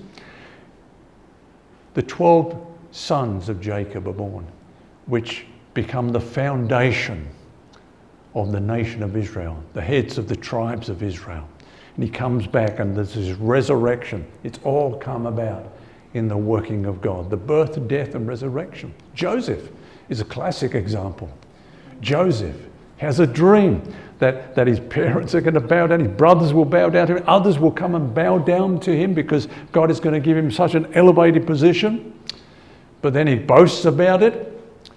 The 1.94 2.02
12 2.02 2.66
sons 2.92 3.48
of 3.48 3.60
Jacob 3.60 4.08
are 4.08 4.12
born, 4.12 4.46
which 5.06 5.44
become 5.74 6.08
the 6.10 6.20
foundation 6.20 7.28
of 8.34 8.52
the 8.52 8.60
nation 8.60 9.02
of 9.02 9.16
Israel, 9.16 9.62
the 9.74 9.80
heads 9.80 10.16
of 10.16 10.28
the 10.28 10.36
tribes 10.36 10.88
of 10.88 11.02
Israel. 11.02 11.46
And 11.94 12.04
he 12.04 12.10
comes 12.10 12.46
back, 12.46 12.78
and 12.78 12.96
there's 12.96 13.14
this 13.14 13.36
resurrection. 13.36 14.24
It's 14.44 14.60
all 14.64 14.96
come 14.96 15.26
about 15.26 15.72
in 16.14 16.28
the 16.28 16.36
working 16.36 16.86
of 16.86 17.00
God 17.00 17.30
the 17.30 17.36
birth, 17.36 17.86
death, 17.88 18.14
and 18.14 18.26
resurrection. 18.26 18.94
Joseph 19.14 19.70
is 20.08 20.20
a 20.20 20.24
classic 20.24 20.74
example. 20.74 21.30
Joseph, 22.00 22.56
has 23.00 23.18
a 23.18 23.26
dream 23.26 23.82
that, 24.18 24.54
that 24.54 24.66
his 24.66 24.78
parents 24.78 25.34
are 25.34 25.40
going 25.40 25.54
to 25.54 25.60
bow 25.60 25.86
down, 25.86 26.00
his 26.00 26.10
brothers 26.10 26.52
will 26.52 26.66
bow 26.66 26.90
down 26.90 27.06
to 27.06 27.16
him, 27.16 27.24
others 27.26 27.58
will 27.58 27.70
come 27.70 27.94
and 27.94 28.14
bow 28.14 28.36
down 28.36 28.78
to 28.80 28.94
him 28.94 29.14
because 29.14 29.48
God 29.72 29.90
is 29.90 29.98
going 29.98 30.12
to 30.12 30.20
give 30.20 30.36
him 30.36 30.50
such 30.50 30.74
an 30.74 30.92
elevated 30.94 31.46
position. 31.46 32.12
But 33.00 33.14
then 33.14 33.26
he 33.26 33.36
boasts 33.36 33.86
about 33.86 34.22
it. 34.22 34.46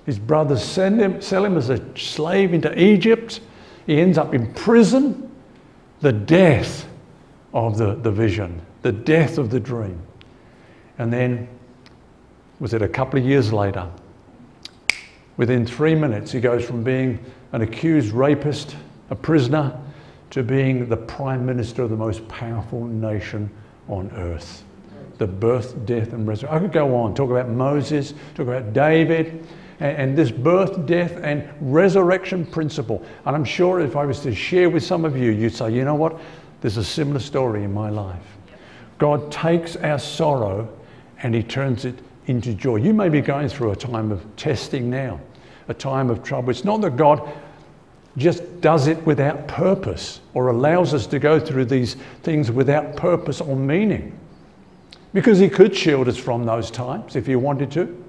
His 0.05 0.19
brothers 0.19 0.61
send 0.61 0.99
him, 0.99 1.21
sell 1.21 1.45
him 1.45 1.55
as 1.55 1.69
a 1.69 1.81
slave 1.97 2.53
into 2.53 2.77
Egypt. 2.77 3.39
He 3.87 4.01
ends 4.01 4.17
up 4.17 4.33
in 4.33 4.53
prison. 4.53 5.31
The 6.01 6.11
death 6.11 6.85
of 7.53 7.77
the, 7.77 7.95
the 7.95 8.11
vision, 8.11 8.61
the 8.81 8.91
death 8.91 9.37
of 9.37 9.49
the 9.49 9.61
dream. 9.61 10.01
And 10.97 11.13
then, 11.13 11.47
was 12.59 12.73
it 12.73 12.81
a 12.81 12.89
couple 12.89 13.17
of 13.17 13.25
years 13.25 13.53
later? 13.53 13.89
Within 15.37 15.65
three 15.65 15.95
minutes, 15.95 16.33
he 16.33 16.41
goes 16.41 16.65
from 16.65 16.83
being 16.83 17.17
an 17.53 17.61
accused 17.61 18.11
rapist, 18.11 18.75
a 19.09 19.15
prisoner, 19.15 19.79
to 20.31 20.43
being 20.43 20.89
the 20.89 20.97
prime 20.97 21.45
minister 21.45 21.83
of 21.83 21.89
the 21.89 21.95
most 21.95 22.27
powerful 22.27 22.85
nation 22.85 23.49
on 23.87 24.11
earth. 24.11 24.63
The 25.19 25.27
birth, 25.27 25.85
death, 25.85 26.11
and 26.13 26.27
resurrection. 26.27 26.57
I 26.57 26.59
could 26.59 26.73
go 26.73 26.95
on, 26.95 27.13
talk 27.13 27.29
about 27.29 27.49
Moses, 27.49 28.13
talk 28.33 28.47
about 28.47 28.73
David, 28.73 29.47
and, 29.79 29.97
and 29.97 30.17
this 30.17 30.31
birth, 30.31 30.85
death, 30.87 31.11
and 31.23 31.47
resurrection 31.61 32.45
principle. 32.45 33.05
And 33.25 33.35
I'm 33.35 33.45
sure 33.45 33.79
if 33.79 33.95
I 33.95 34.05
was 34.05 34.19
to 34.21 34.33
share 34.33 34.69
with 34.69 34.83
some 34.83 35.05
of 35.05 35.15
you, 35.15 35.31
you'd 35.31 35.53
say, 35.53 35.71
you 35.71 35.85
know 35.85 35.95
what? 35.95 36.19
There's 36.61 36.77
a 36.77 36.83
similar 36.83 37.19
story 37.19 37.63
in 37.63 37.73
my 37.73 37.89
life. 37.89 38.25
God 38.97 39.31
takes 39.31 39.75
our 39.75 39.99
sorrow 39.99 40.67
and 41.21 41.35
He 41.35 41.43
turns 41.43 41.85
it 41.85 41.99
into 42.25 42.53
joy. 42.53 42.77
You 42.77 42.93
may 42.93 43.09
be 43.09 43.21
going 43.21 43.49
through 43.49 43.71
a 43.71 43.75
time 43.75 44.11
of 44.11 44.23
testing 44.35 44.89
now, 44.89 45.19
a 45.67 45.73
time 45.73 46.09
of 46.09 46.23
trouble. 46.23 46.49
It's 46.49 46.65
not 46.65 46.81
that 46.81 46.97
God 46.97 47.31
just 48.17 48.61
does 48.61 48.87
it 48.87 49.03
without 49.05 49.47
purpose 49.47 50.21
or 50.33 50.47
allows 50.47 50.93
us 50.93 51.07
to 51.07 51.19
go 51.19 51.39
through 51.39 51.65
these 51.65 51.95
things 52.21 52.51
without 52.51 52.95
purpose 52.95 53.41
or 53.41 53.55
meaning. 53.55 54.17
Because 55.13 55.39
He 55.39 55.49
could 55.49 55.75
shield 55.75 56.07
us 56.07 56.17
from 56.17 56.45
those 56.45 56.69
times 56.69 57.15
if 57.15 57.25
He 57.25 57.35
wanted 57.35 57.71
to. 57.71 58.03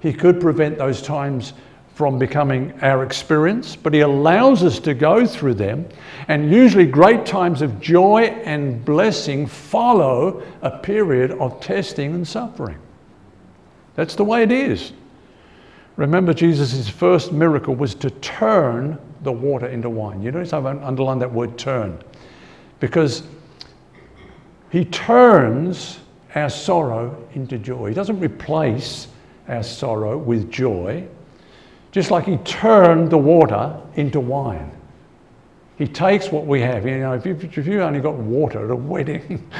He 0.00 0.12
could 0.12 0.40
prevent 0.40 0.78
those 0.78 1.00
times 1.00 1.54
from 1.94 2.18
becoming 2.18 2.78
our 2.82 3.02
experience, 3.04 3.74
but 3.74 3.94
He 3.94 4.00
allows 4.00 4.62
us 4.62 4.78
to 4.80 4.92
go 4.92 5.26
through 5.26 5.54
them. 5.54 5.88
And 6.28 6.52
usually, 6.52 6.86
great 6.86 7.24
times 7.24 7.62
of 7.62 7.80
joy 7.80 8.24
and 8.44 8.84
blessing 8.84 9.46
follow 9.46 10.42
a 10.60 10.78
period 10.78 11.30
of 11.32 11.58
testing 11.60 12.14
and 12.14 12.28
suffering. 12.28 12.76
That's 13.94 14.14
the 14.14 14.24
way 14.24 14.42
it 14.42 14.52
is. 14.52 14.92
Remember, 15.96 16.34
Jesus' 16.34 16.88
first 16.88 17.32
miracle 17.32 17.74
was 17.74 17.94
to 17.96 18.10
turn 18.10 18.98
the 19.22 19.32
water 19.32 19.66
into 19.66 19.88
wine. 19.88 20.22
You 20.22 20.30
notice 20.30 20.52
I've 20.52 20.66
underlined 20.66 21.22
that 21.22 21.32
word 21.32 21.56
turn 21.58 21.98
because 22.80 23.22
He 24.70 24.84
turns 24.84 26.00
our 26.34 26.50
sorrow 26.50 27.26
into 27.34 27.58
joy. 27.58 27.88
He 27.88 27.94
doesn't 27.94 28.20
replace 28.20 29.08
our 29.48 29.62
sorrow 29.62 30.18
with 30.18 30.50
joy, 30.50 31.06
just 31.92 32.10
like 32.10 32.26
He 32.26 32.36
turned 32.38 33.10
the 33.10 33.18
water 33.18 33.80
into 33.94 34.20
wine. 34.20 34.70
He 35.78 35.86
takes 35.86 36.30
what 36.30 36.46
we 36.46 36.60
have. 36.60 36.86
You 36.86 36.98
know, 36.98 37.14
if 37.14 37.24
you, 37.24 37.38
if 37.40 37.66
you 37.66 37.82
only 37.82 38.00
got 38.00 38.14
water 38.14 38.64
at 38.64 38.70
a 38.70 38.76
wedding, 38.76 39.50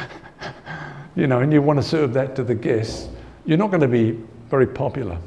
you 1.17 1.27
know, 1.27 1.41
and 1.41 1.53
you 1.53 1.63
want 1.63 1.79
to 1.79 1.83
serve 1.83 2.13
that 2.15 2.37
to 2.37 2.45
the 2.45 2.55
guests, 2.55 3.09
you're 3.47 3.59
not 3.59 3.71
going 3.71 3.83
to 3.83 3.89
be 3.89 4.19
very 4.51 4.67
popular. 4.67 5.19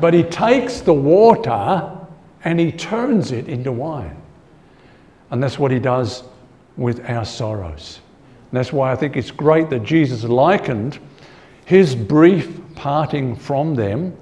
But 0.00 0.14
he 0.14 0.22
takes 0.22 0.80
the 0.80 0.94
water 0.94 1.96
and 2.44 2.58
he 2.58 2.72
turns 2.72 3.32
it 3.32 3.48
into 3.48 3.70
wine. 3.72 4.16
And 5.30 5.42
that's 5.42 5.58
what 5.58 5.70
he 5.70 5.78
does 5.78 6.24
with 6.76 7.08
our 7.08 7.24
sorrows. 7.24 8.00
And 8.50 8.58
that's 8.58 8.72
why 8.72 8.90
I 8.90 8.96
think 8.96 9.16
it's 9.16 9.30
great 9.30 9.70
that 9.70 9.84
Jesus 9.84 10.24
likened 10.24 10.98
his 11.64 11.94
brief 11.94 12.58
parting 12.74 13.36
from 13.36 13.74
them, 13.74 14.16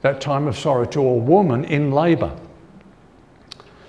that 0.00 0.20
time 0.20 0.46
of 0.46 0.56
sorrow, 0.56 0.84
to 0.86 1.00
a 1.00 1.14
woman 1.14 1.64
in 1.64 1.90
labour. 1.90 2.34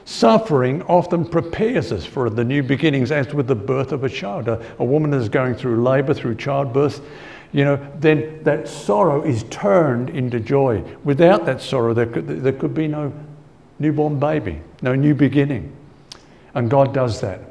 Suffering 0.03 0.81
often 0.83 1.23
prepares 1.23 1.91
us 1.91 2.03
for 2.03 2.31
the 2.31 2.43
new 2.43 2.63
beginnings, 2.63 3.11
as 3.11 3.31
with 3.33 3.45
the 3.45 3.55
birth 3.55 3.91
of 3.91 4.03
a 4.03 4.09
child. 4.09 4.47
A, 4.47 4.59
a 4.79 4.83
woman 4.83 5.13
is 5.13 5.29
going 5.29 5.53
through 5.53 5.83
labour, 5.83 6.15
through 6.15 6.35
childbirth, 6.35 7.01
you 7.51 7.65
know, 7.65 7.79
then 7.99 8.43
that 8.43 8.67
sorrow 8.67 9.23
is 9.23 9.43
turned 9.43 10.09
into 10.09 10.39
joy. 10.39 10.83
Without 11.03 11.45
that 11.45 11.61
sorrow, 11.61 11.93
there 11.93 12.05
could, 12.05 12.27
there 12.27 12.53
could 12.53 12.73
be 12.73 12.87
no 12.87 13.11
newborn 13.79 14.19
baby, 14.19 14.61
no 14.81 14.93
new 14.93 15.15
beginning. 15.15 15.75
And 16.53 16.69
God 16.69 16.93
does 16.93 17.21
that. 17.21 17.41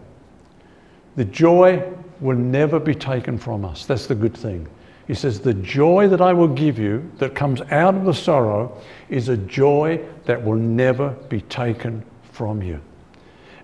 The 1.16 1.24
joy 1.24 1.82
will 2.20 2.36
never 2.36 2.78
be 2.78 2.94
taken 2.94 3.38
from 3.38 3.64
us. 3.64 3.86
That's 3.86 4.06
the 4.06 4.14
good 4.14 4.36
thing. 4.36 4.68
He 5.08 5.14
says, 5.14 5.40
The 5.40 5.54
joy 5.54 6.06
that 6.08 6.20
I 6.20 6.32
will 6.32 6.48
give 6.48 6.78
you 6.78 7.10
that 7.18 7.34
comes 7.34 7.60
out 7.70 7.94
of 7.94 8.04
the 8.04 8.14
sorrow 8.14 8.80
is 9.08 9.28
a 9.28 9.36
joy 9.36 10.00
that 10.26 10.42
will 10.42 10.56
never 10.56 11.10
be 11.28 11.40
taken 11.42 12.04
from 12.32 12.62
you. 12.62 12.80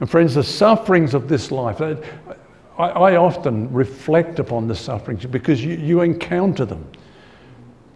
And 0.01 0.11
friends, 0.11 0.35
the 0.35 0.43
sufferings 0.43 1.15
of 1.15 1.29
this 1.29 1.53
life, 1.53 1.81
I, 2.79 2.89
I 2.89 3.17
often 3.17 3.73
reflect 3.73 4.39
upon 4.39 4.69
the 4.69 4.75
sufferings 4.75 5.27
because 5.27 5.65
you, 5.65 5.75
you 5.77 6.01
encounter 6.01 6.65
them 6.65 6.85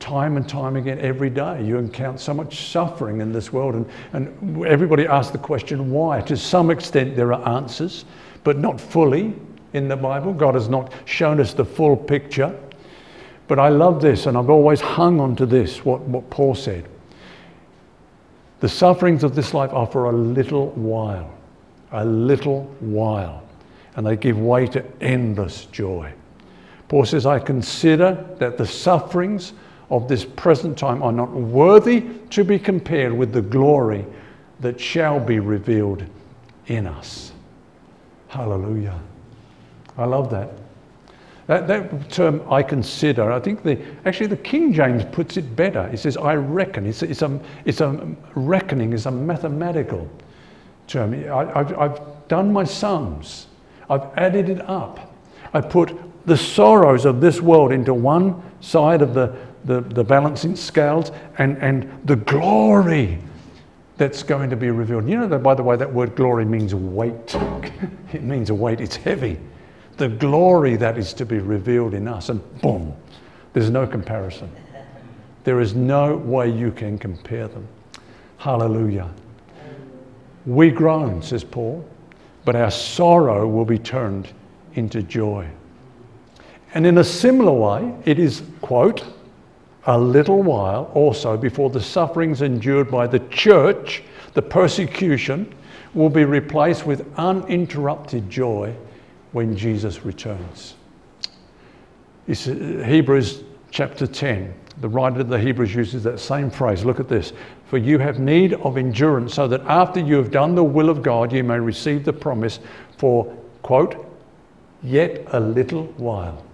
time 0.00 0.37
and 0.37 0.49
time 0.49 0.76
again 0.76 0.99
every 1.00 1.30
day. 1.30 1.62
You 1.64 1.78
encounter 1.78 2.18
so 2.18 2.32
much 2.32 2.70
suffering 2.70 3.20
in 3.20 3.32
this 3.32 3.52
world, 3.52 3.75
and, 3.75 3.87
and 4.12 4.64
everybody 4.64 5.06
asks 5.06 5.32
the 5.32 5.38
question 5.38 5.90
why. 5.90 6.20
To 6.23 6.37
some 6.37 6.70
extent, 6.70 7.16
there 7.16 7.32
are 7.32 7.56
answers, 7.56 8.04
but 8.44 8.58
not 8.58 8.80
fully 8.80 9.35
in 9.73 9.88
the 9.88 9.97
Bible. 9.97 10.32
God 10.32 10.54
has 10.54 10.68
not 10.68 10.92
shown 11.04 11.40
us 11.40 11.52
the 11.52 11.64
full 11.64 11.97
picture. 11.97 12.58
But 13.49 13.58
I 13.58 13.70
love 13.70 14.02
this, 14.02 14.26
and 14.26 14.37
I've 14.37 14.50
always 14.50 14.80
hung 14.80 15.20
on 15.20 15.35
to 15.37 15.47
this, 15.47 15.85
what, 15.85 16.00
what 16.02 16.28
Paul 16.28 16.54
said. 16.54 16.87
The 18.61 18.68
sufferings 18.68 19.25
of 19.25 19.35
this 19.35 19.54
life 19.54 19.73
are 19.73 19.87
for 19.87 20.06
a 20.06 20.12
little 20.12 20.70
while, 20.70 21.32
a 21.92 22.04
little 22.04 22.64
while, 22.80 23.47
and 23.98 24.06
they 24.06 24.16
give 24.16 24.38
way 24.38 24.64
to 24.64 24.84
endless 25.00 25.64
joy. 25.66 26.12
Paul 26.86 27.04
says, 27.04 27.26
I 27.26 27.40
consider 27.40 28.24
that 28.38 28.56
the 28.56 28.64
sufferings 28.64 29.54
of 29.90 30.06
this 30.06 30.24
present 30.24 30.78
time 30.78 31.02
are 31.02 31.10
not 31.10 31.32
worthy 31.32 32.02
to 32.30 32.44
be 32.44 32.60
compared 32.60 33.12
with 33.12 33.32
the 33.32 33.42
glory 33.42 34.06
that 34.60 34.80
shall 34.80 35.18
be 35.18 35.40
revealed 35.40 36.04
in 36.68 36.86
us. 36.86 37.32
Hallelujah. 38.28 39.00
I 39.96 40.04
love 40.04 40.30
that. 40.30 40.52
That, 41.48 41.66
that 41.66 42.08
term, 42.08 42.40
I 42.48 42.62
consider, 42.62 43.32
I 43.32 43.40
think 43.40 43.64
the, 43.64 43.84
actually 44.04 44.28
the 44.28 44.36
King 44.36 44.72
James 44.72 45.04
puts 45.06 45.36
it 45.36 45.56
better. 45.56 45.88
He 45.88 45.96
says, 45.96 46.16
I 46.16 46.36
reckon. 46.36 46.86
It's, 46.86 47.02
it's, 47.02 47.22
a, 47.22 47.40
it's 47.64 47.80
a 47.80 48.14
reckoning, 48.36 48.92
it's 48.92 49.06
a 49.06 49.10
mathematical 49.10 50.08
term. 50.86 51.14
I, 51.14 51.58
I've, 51.58 51.76
I've 51.76 52.28
done 52.28 52.52
my 52.52 52.62
sums, 52.62 53.48
I've 53.90 54.07
added 54.16 54.49
it 54.49 54.68
up. 54.68 55.14
I 55.52 55.61
put 55.61 55.97
the 56.26 56.37
sorrows 56.37 57.04
of 57.04 57.21
this 57.21 57.40
world 57.40 57.73
into 57.73 57.95
one 57.95 58.42
side 58.61 59.02
of 59.02 59.14
the, 59.14 59.35
the, 59.64 59.80
the 59.80 60.04
balancing 60.04 60.57
scales 60.57 61.11
and, 61.38 61.57
and 61.59 62.00
the 62.04 62.16
glory 62.16 63.18
that's 63.97 64.23
going 64.23 64.50
to 64.50 64.57
be 64.57 64.71
revealed. 64.71 65.09
You 65.09 65.18
know 65.18 65.28
that, 65.28 65.42
by 65.42 65.54
the 65.54 65.62
way, 65.62 65.76
that 65.76 65.92
word 65.92 66.14
glory 66.14 66.45
means 66.45 66.75
weight. 66.75 67.35
it 68.12 68.23
means 68.23 68.50
a 68.50 68.54
weight, 68.54 68.80
it's 68.80 68.97
heavy 68.97 69.38
the 69.99 70.09
glory 70.09 70.76
that 70.76 70.97
is 70.97 71.12
to 71.12 71.26
be 71.26 71.38
revealed 71.40 71.92
in 71.92 72.09
us. 72.09 72.30
And 72.30 72.61
boom, 72.62 72.95
there's 73.52 73.68
no 73.68 73.87
comparison. 73.87 74.50
There 75.45 75.61
is 75.61 75.75
no 75.75 76.16
way 76.16 76.49
you 76.49 76.71
can 76.71 76.99
compare 76.99 77.49
them. 77.49 77.66
Hallelujah. 78.38 79.11
We 80.47 80.71
groan, 80.71 81.21
says 81.23 81.45
Paul, 81.45 81.87
but 82.45 82.57
our 82.57 82.71
sorrow 82.71 83.47
will 83.47 83.64
be 83.64 83.78
turned 83.78 84.28
into 84.75 85.02
joy. 85.02 85.49
And 86.75 86.87
in 86.87 86.99
a 86.99 87.04
similar 87.04 87.52
way, 87.52 87.95
it 88.04 88.18
is, 88.18 88.42
quote, 88.61 89.04
a 89.87 89.99
little 89.99 90.42
while 90.42 90.90
also 90.95 91.37
before 91.37 91.71
the 91.71 91.80
sufferings 91.80 92.42
endured 92.42 92.90
by 92.90 93.07
the 93.07 93.21
church, 93.30 94.02
the 94.35 94.42
persecution, 94.42 95.52
will 95.95 96.11
be 96.11 96.25
replaced 96.25 96.85
with 96.85 97.07
uninterrupted 97.16 98.28
joy 98.28 98.75
when 99.33 99.57
Jesus 99.57 100.04
returns. 100.04 100.75
It's 102.26 102.45
Hebrews 102.45 103.42
chapter 103.71 104.07
10. 104.07 104.54
The 104.80 104.88
writer 104.88 105.20
of 105.20 105.28
the 105.28 105.38
Hebrews 105.38 105.75
uses 105.75 106.04
that 106.04 106.20
same 106.20 106.50
phrase. 106.50 106.85
Look 106.85 107.00
at 107.00 107.08
this. 107.08 107.32
For 107.66 107.78
you 107.78 107.99
have 107.99 108.18
need 108.18 108.54
of 108.54 108.76
endurance, 108.76 109.35
so 109.35 109.49
that 109.49 109.61
after 109.62 110.00
you 110.00 110.16
have 110.16 110.30
done 110.30 110.54
the 110.54 110.64
will 110.64 110.88
of 110.88 111.02
God, 111.02 111.32
you 111.32 111.42
may 111.42 111.58
receive 111.58 112.04
the 112.04 112.12
promise 112.12 112.61
for, 112.97 113.37
quote, 113.62 114.06
yet 114.82 115.25
a 115.32 115.40
little 115.40 115.85
while. 115.97 116.44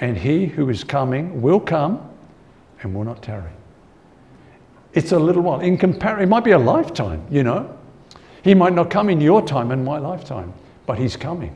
And 0.00 0.16
he 0.16 0.46
who 0.46 0.68
is 0.68 0.84
coming 0.84 1.42
will 1.42 1.60
come 1.60 2.08
and 2.82 2.94
will 2.94 3.04
not 3.04 3.22
tarry. 3.22 3.50
It's 4.94 5.12
a 5.12 5.18
little 5.18 5.42
while. 5.42 5.60
In 5.60 5.78
compar- 5.78 6.20
it 6.20 6.28
might 6.28 6.44
be 6.44 6.50
a 6.50 6.58
lifetime, 6.58 7.24
you 7.30 7.42
know. 7.42 7.78
He 8.42 8.54
might 8.54 8.72
not 8.72 8.90
come 8.90 9.08
in 9.08 9.20
your 9.20 9.40
time 9.42 9.70
and 9.70 9.84
my 9.84 9.98
lifetime, 9.98 10.52
but 10.86 10.98
he's 10.98 11.16
coming. 11.16 11.54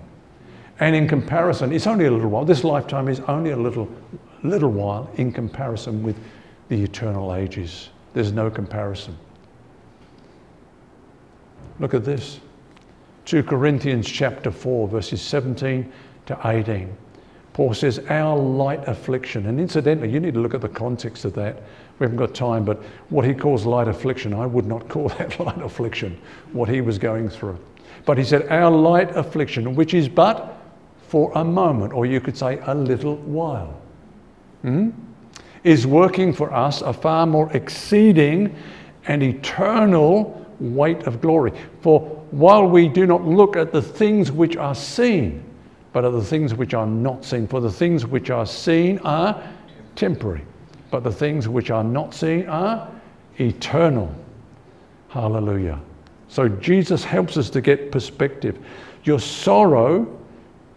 And 0.78 0.94
in 0.94 1.08
comparison, 1.08 1.72
it's 1.72 1.86
only 1.86 2.06
a 2.06 2.10
little 2.10 2.28
while. 2.28 2.44
This 2.44 2.64
lifetime 2.64 3.08
is 3.08 3.20
only 3.20 3.50
a 3.50 3.56
little, 3.56 3.88
little 4.46 4.70
while 4.70 5.10
in 5.16 5.32
comparison 5.32 6.02
with 6.02 6.16
the 6.68 6.82
eternal 6.82 7.34
ages. 7.34 7.90
There's 8.14 8.32
no 8.32 8.50
comparison. 8.50 9.16
Look 11.78 11.94
at 11.94 12.04
this 12.04 12.40
2 13.26 13.42
Corinthians 13.42 14.08
chapter 14.08 14.50
4, 14.50 14.88
verses 14.88 15.20
17 15.20 15.92
to 16.26 16.38
18. 16.44 16.96
Paul 17.52 17.74
says, 17.74 17.98
Our 18.08 18.36
light 18.36 18.86
affliction. 18.86 19.46
And 19.46 19.58
incidentally, 19.58 20.10
you 20.10 20.20
need 20.20 20.34
to 20.34 20.40
look 20.40 20.54
at 20.54 20.60
the 20.60 20.68
context 20.68 21.24
of 21.24 21.34
that. 21.34 21.62
We 21.98 22.04
haven't 22.04 22.18
got 22.18 22.34
time, 22.34 22.64
but 22.64 22.82
what 23.08 23.24
he 23.24 23.34
calls 23.34 23.64
light 23.66 23.88
affliction, 23.88 24.32
I 24.32 24.46
would 24.46 24.66
not 24.66 24.88
call 24.90 25.08
that 25.08 25.40
light 25.40 25.60
affliction, 25.60 26.20
what 26.52 26.68
he 26.68 26.80
was 26.80 26.98
going 26.98 27.28
through. 27.28 27.58
But 28.04 28.18
he 28.18 28.24
said, 28.24 28.46
Our 28.48 28.70
light 28.70 29.16
affliction, 29.16 29.74
which 29.74 29.92
is 29.92 30.08
but 30.08 30.60
for 31.08 31.32
a 31.34 31.44
moment, 31.44 31.92
or 31.92 32.06
you 32.06 32.20
could 32.20 32.36
say 32.36 32.60
a 32.66 32.74
little 32.74 33.16
while, 33.16 33.80
hmm? 34.62 34.90
is 35.64 35.86
working 35.86 36.32
for 36.32 36.52
us 36.52 36.82
a 36.82 36.92
far 36.92 37.26
more 37.26 37.52
exceeding 37.52 38.54
and 39.08 39.22
eternal 39.22 40.46
weight 40.60 41.02
of 41.06 41.20
glory. 41.20 41.52
For 41.80 42.00
while 42.30 42.66
we 42.66 42.88
do 42.88 43.06
not 43.06 43.24
look 43.24 43.56
at 43.56 43.72
the 43.72 43.82
things 43.82 44.32
which 44.32 44.56
are 44.56 44.74
seen, 44.74 45.42
but 45.92 46.04
at 46.04 46.12
the 46.12 46.22
things 46.22 46.54
which 46.54 46.74
are 46.74 46.86
not 46.86 47.24
seen, 47.24 47.46
for 47.46 47.60
the 47.60 47.70
things 47.70 48.06
which 48.06 48.30
are 48.30 48.46
seen 48.46 48.98
are 49.00 49.42
temporary, 49.94 50.44
but 50.90 51.02
the 51.02 51.12
things 51.12 51.48
which 51.48 51.70
are 51.70 51.84
not 51.84 52.14
seen 52.14 52.46
are 52.48 52.90
eternal. 53.38 54.14
Hallelujah. 55.08 55.80
So 56.28 56.48
Jesus 56.48 57.04
helps 57.04 57.36
us 57.36 57.48
to 57.50 57.60
get 57.60 57.90
perspective. 57.90 58.58
Your 59.04 59.20
sorrow 59.20 60.06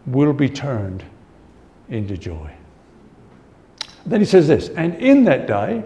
will 0.06 0.34
be 0.34 0.50
turned 0.50 1.04
into 1.90 2.18
joy. 2.18 2.50
Then 4.06 4.22
he 4.22 4.26
says 4.26 4.48
this, 4.48 4.70
and 4.70 4.96
in 4.96 5.24
that 5.26 5.48
day, 5.48 5.84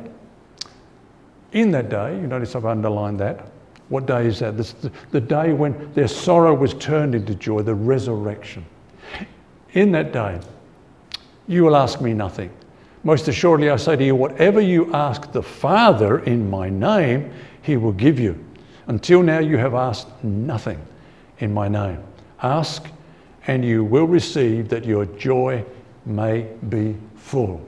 in 1.51 1.71
that 1.71 1.89
day, 1.89 2.15
you 2.15 2.27
notice 2.27 2.55
I've 2.55 2.65
underlined 2.65 3.19
that. 3.19 3.47
What 3.89 4.05
day 4.05 4.25
is 4.25 4.39
that? 4.39 4.57
The, 4.57 4.91
the 5.11 5.21
day 5.21 5.53
when 5.53 5.93
their 5.93 6.07
sorrow 6.07 6.53
was 6.53 6.73
turned 6.75 7.15
into 7.15 7.35
joy, 7.35 7.61
the 7.61 7.75
resurrection. 7.75 8.65
In 9.73 9.91
that 9.91 10.13
day, 10.13 10.39
you 11.47 11.63
will 11.63 11.75
ask 11.75 12.01
me 12.01 12.13
nothing. 12.13 12.51
Most 13.03 13.27
assuredly, 13.27 13.69
I 13.69 13.75
say 13.75 13.95
to 13.95 14.03
you, 14.03 14.15
whatever 14.15 14.61
you 14.61 14.93
ask 14.93 15.31
the 15.31 15.43
Father 15.43 16.19
in 16.19 16.49
my 16.49 16.69
name, 16.69 17.31
he 17.61 17.77
will 17.77 17.91
give 17.91 18.19
you. 18.19 18.43
Until 18.87 19.21
now, 19.21 19.39
you 19.39 19.57
have 19.57 19.73
asked 19.73 20.23
nothing 20.23 20.79
in 21.39 21.53
my 21.53 21.67
name. 21.67 22.01
Ask 22.41 22.87
and 23.47 23.63
you 23.63 23.83
will 23.83 24.05
receive 24.05 24.69
that 24.69 24.85
your 24.85 25.05
joy 25.05 25.63
may 26.05 26.47
be 26.69 26.95
full. 27.15 27.61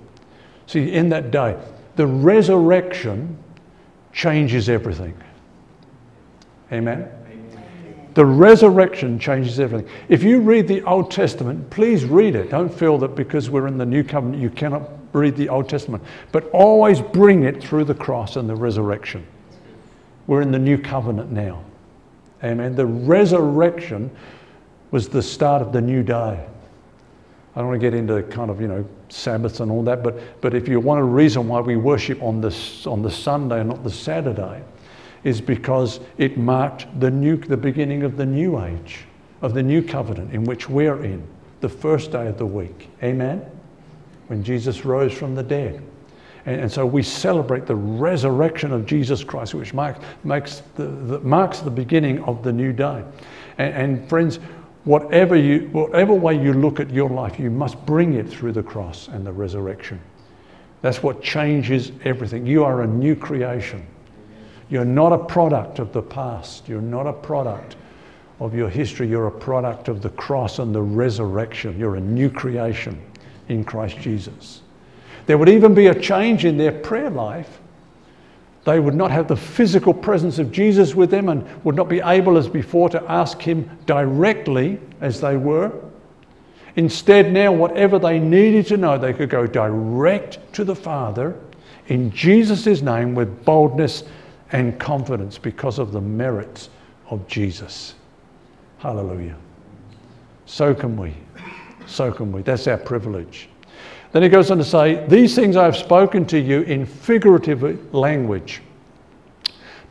See, 0.67 0.91
in 0.91 1.09
that 1.09 1.31
day, 1.31 1.57
the 1.95 2.07
resurrection 2.07 3.37
changes 4.11 4.69
everything. 4.69 5.15
Amen? 6.71 7.09
The 8.15 8.25
resurrection 8.25 9.19
changes 9.19 9.59
everything. 9.59 9.89
If 10.07 10.23
you 10.23 10.39
read 10.39 10.67
the 10.67 10.81
Old 10.83 11.11
Testament, 11.11 11.69
please 11.69 12.05
read 12.05 12.35
it. 12.35 12.49
Don't 12.49 12.73
feel 12.73 12.97
that 12.99 13.13
because 13.13 13.49
we're 13.49 13.67
in 13.67 13.77
the 13.77 13.85
New 13.85 14.03
Covenant 14.03 14.41
you 14.41 14.49
cannot 14.49 14.89
read 15.11 15.35
the 15.35 15.49
Old 15.49 15.67
Testament. 15.67 16.03
But 16.31 16.49
always 16.51 17.01
bring 17.01 17.43
it 17.43 17.61
through 17.61 17.83
the 17.83 17.93
cross 17.93 18.37
and 18.37 18.49
the 18.49 18.55
resurrection. 18.55 19.25
We're 20.27 20.41
in 20.41 20.51
the 20.51 20.59
New 20.59 20.77
Covenant 20.77 21.31
now. 21.31 21.63
Amen. 22.43 22.75
The 22.75 22.85
resurrection 22.85 24.09
was 24.91 25.09
the 25.09 25.21
start 25.21 25.61
of 25.61 25.73
the 25.73 25.81
new 25.81 26.01
day. 26.01 26.45
I 27.55 27.59
don't 27.59 27.67
want 27.67 27.81
to 27.81 27.85
get 27.85 27.93
into 27.93 28.23
kind 28.23 28.49
of, 28.49 28.61
you 28.61 28.67
know, 28.67 28.85
Sabbaths 29.09 29.59
and 29.59 29.71
all 29.71 29.83
that, 29.83 30.03
but, 30.03 30.41
but 30.41 30.53
if 30.53 30.67
you 30.67 30.79
want 30.79 30.99
a 30.99 31.03
reason 31.03 31.47
why 31.47 31.59
we 31.59 31.75
worship 31.75 32.21
on, 32.21 32.41
this, 32.41 32.85
on 32.87 33.01
the 33.01 33.11
Sunday 33.11 33.59
and 33.59 33.69
not 33.69 33.83
the 33.83 33.91
Saturday, 33.91 34.63
is 35.23 35.41
because 35.41 35.99
it 36.17 36.37
marked 36.37 36.87
the, 36.99 37.09
new, 37.09 37.37
the 37.37 37.57
beginning 37.57 38.03
of 38.03 38.15
the 38.15 38.25
new 38.25 38.61
age, 38.61 39.05
of 39.41 39.53
the 39.53 39.63
new 39.63 39.81
covenant 39.81 40.33
in 40.33 40.43
which 40.43 40.69
we're 40.69 41.03
in, 41.03 41.25
the 41.61 41.69
first 41.69 42.11
day 42.11 42.27
of 42.27 42.37
the 42.37 42.45
week. 42.45 42.89
Amen? 43.03 43.43
When 44.27 44.43
Jesus 44.43 44.85
rose 44.85 45.13
from 45.13 45.35
the 45.35 45.43
dead. 45.43 45.81
And, 46.45 46.61
and 46.61 46.71
so 46.71 46.85
we 46.85 47.01
celebrate 47.01 47.65
the 47.65 47.75
resurrection 47.75 48.71
of 48.71 48.85
Jesus 48.85 49.23
Christ, 49.23 49.55
which 49.55 49.73
marks, 49.73 49.99
makes 50.23 50.61
the, 50.75 50.85
the, 50.85 51.19
marks 51.21 51.59
the 51.59 51.71
beginning 51.71 52.23
of 52.23 52.43
the 52.43 52.53
new 52.53 52.71
day. 52.71 53.03
And, 53.57 53.73
and 53.73 54.09
friends, 54.09 54.39
whatever, 54.85 55.35
you, 55.35 55.69
whatever 55.71 56.13
way 56.13 56.41
you 56.41 56.53
look 56.53 56.79
at 56.79 56.89
your 56.91 57.09
life, 57.09 57.39
you 57.39 57.49
must 57.49 57.83
bring 57.85 58.13
it 58.13 58.29
through 58.29 58.53
the 58.53 58.63
cross 58.63 59.07
and 59.09 59.25
the 59.25 59.31
resurrection. 59.31 59.99
That's 60.81 61.03
what 61.03 61.21
changes 61.21 61.91
everything. 62.03 62.45
You 62.45 62.63
are 62.63 62.83
a 62.83 62.87
new 62.87 63.15
creation. 63.15 63.85
You're 64.69 64.85
not 64.85 65.11
a 65.11 65.17
product 65.17 65.79
of 65.79 65.91
the 65.91 66.01
past. 66.01 66.67
You're 66.67 66.81
not 66.81 67.07
a 67.07 67.13
product 67.13 67.75
of 68.39 68.53
your 68.53 68.69
history. 68.69 69.07
You're 69.07 69.27
a 69.27 69.31
product 69.31 69.87
of 69.87 70.01
the 70.01 70.09
cross 70.09 70.59
and 70.59 70.73
the 70.73 70.81
resurrection. 70.81 71.77
You're 71.79 71.95
a 71.95 72.01
new 72.01 72.29
creation 72.29 73.01
in 73.49 73.63
Christ 73.63 73.97
Jesus. 73.97 74.61
There 75.25 75.37
would 75.37 75.49
even 75.49 75.73
be 75.73 75.87
a 75.87 75.99
change 75.99 76.45
in 76.45 76.57
their 76.57 76.71
prayer 76.71 77.09
life. 77.09 77.59
They 78.65 78.79
would 78.79 78.95
not 78.95 79.11
have 79.11 79.27
the 79.27 79.37
physical 79.37 79.93
presence 79.93 80.39
of 80.39 80.51
Jesus 80.51 80.95
with 80.95 81.11
them 81.11 81.29
and 81.29 81.47
would 81.63 81.75
not 81.75 81.87
be 81.87 82.01
able 82.01 82.37
as 82.37 82.47
before 82.47 82.89
to 82.89 83.11
ask 83.11 83.39
Him 83.39 83.69
directly 83.85 84.79
as 85.01 85.21
they 85.21 85.37
were. 85.37 85.71
Instead, 86.75 87.31
now, 87.31 87.53
whatever 87.53 87.99
they 87.99 88.19
needed 88.19 88.65
to 88.67 88.77
know, 88.77 88.97
they 88.97 89.13
could 89.13 89.29
go 89.29 89.47
direct 89.47 90.39
to 90.53 90.63
the 90.63 90.75
Father 90.75 91.39
in 91.87 92.11
Jesus' 92.11 92.81
name 92.81 93.13
with 93.13 93.45
boldness 93.45 94.03
and 94.51 94.77
confidence 94.79 95.37
because 95.37 95.79
of 95.79 95.91
the 95.91 96.01
merits 96.01 96.69
of 97.09 97.25
Jesus. 97.27 97.93
Hallelujah. 98.79 99.37
So 100.47 100.73
can 100.73 100.97
we. 100.97 101.13
So 101.85 102.11
can 102.11 102.31
we. 102.31 102.41
That's 102.41 102.67
our 102.67 102.77
privilege. 102.77 103.47
Then 104.15 104.23
he 104.23 104.29
goes 104.29 104.49
on 104.49 104.57
to 104.59 104.63
say, 104.63 105.05
These 105.09 105.35
things 105.35 105.57
I 105.57 105.65
have 105.65 105.75
spoken 105.75 106.25
to 106.27 106.39
you 106.39 106.61
in 106.61 106.85
figurative 106.85 107.93
language. 107.93 108.61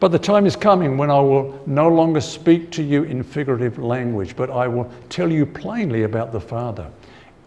But 0.01 0.13
the 0.13 0.19
time 0.19 0.47
is 0.47 0.57
coming 0.57 0.97
when 0.97 1.11
I 1.11 1.21
will 1.21 1.61
no 1.67 1.91
longer 1.91 2.23
speak 2.23 2.71
to 2.71 2.83
you 2.83 3.03
in 3.03 3.23
figurative 3.23 3.79
language, 3.79 4.35
but 4.35 4.49
I 4.49 4.67
will 4.67 4.91
tell 5.11 5.31
you 5.31 5.45
plainly 5.45 6.05
about 6.05 6.33
the 6.33 6.41
Father. 6.41 6.91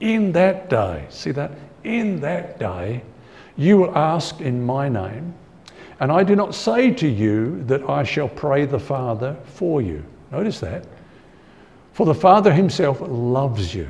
In 0.01 0.31
that 0.33 0.69
day, 0.69 1.07
see 1.09 1.31
that? 1.31 1.49
In 1.83 2.19
that 2.19 2.59
day, 2.59 3.01
you 3.55 3.79
will 3.79 3.97
ask 3.97 4.39
in 4.39 4.63
my 4.63 4.87
name. 4.87 5.33
And 5.99 6.11
I 6.11 6.23
do 6.23 6.35
not 6.35 6.53
say 6.53 6.91
to 6.91 7.07
you 7.07 7.63
that 7.63 7.89
I 7.89 8.03
shall 8.03 8.29
pray 8.29 8.65
the 8.65 8.79
Father 8.79 9.35
for 9.45 9.81
you. 9.81 10.03
Notice 10.31 10.59
that. 10.59 10.85
For 11.93 12.05
the 12.05 12.13
Father 12.13 12.53
himself 12.53 12.99
loves 13.01 13.73
you 13.73 13.89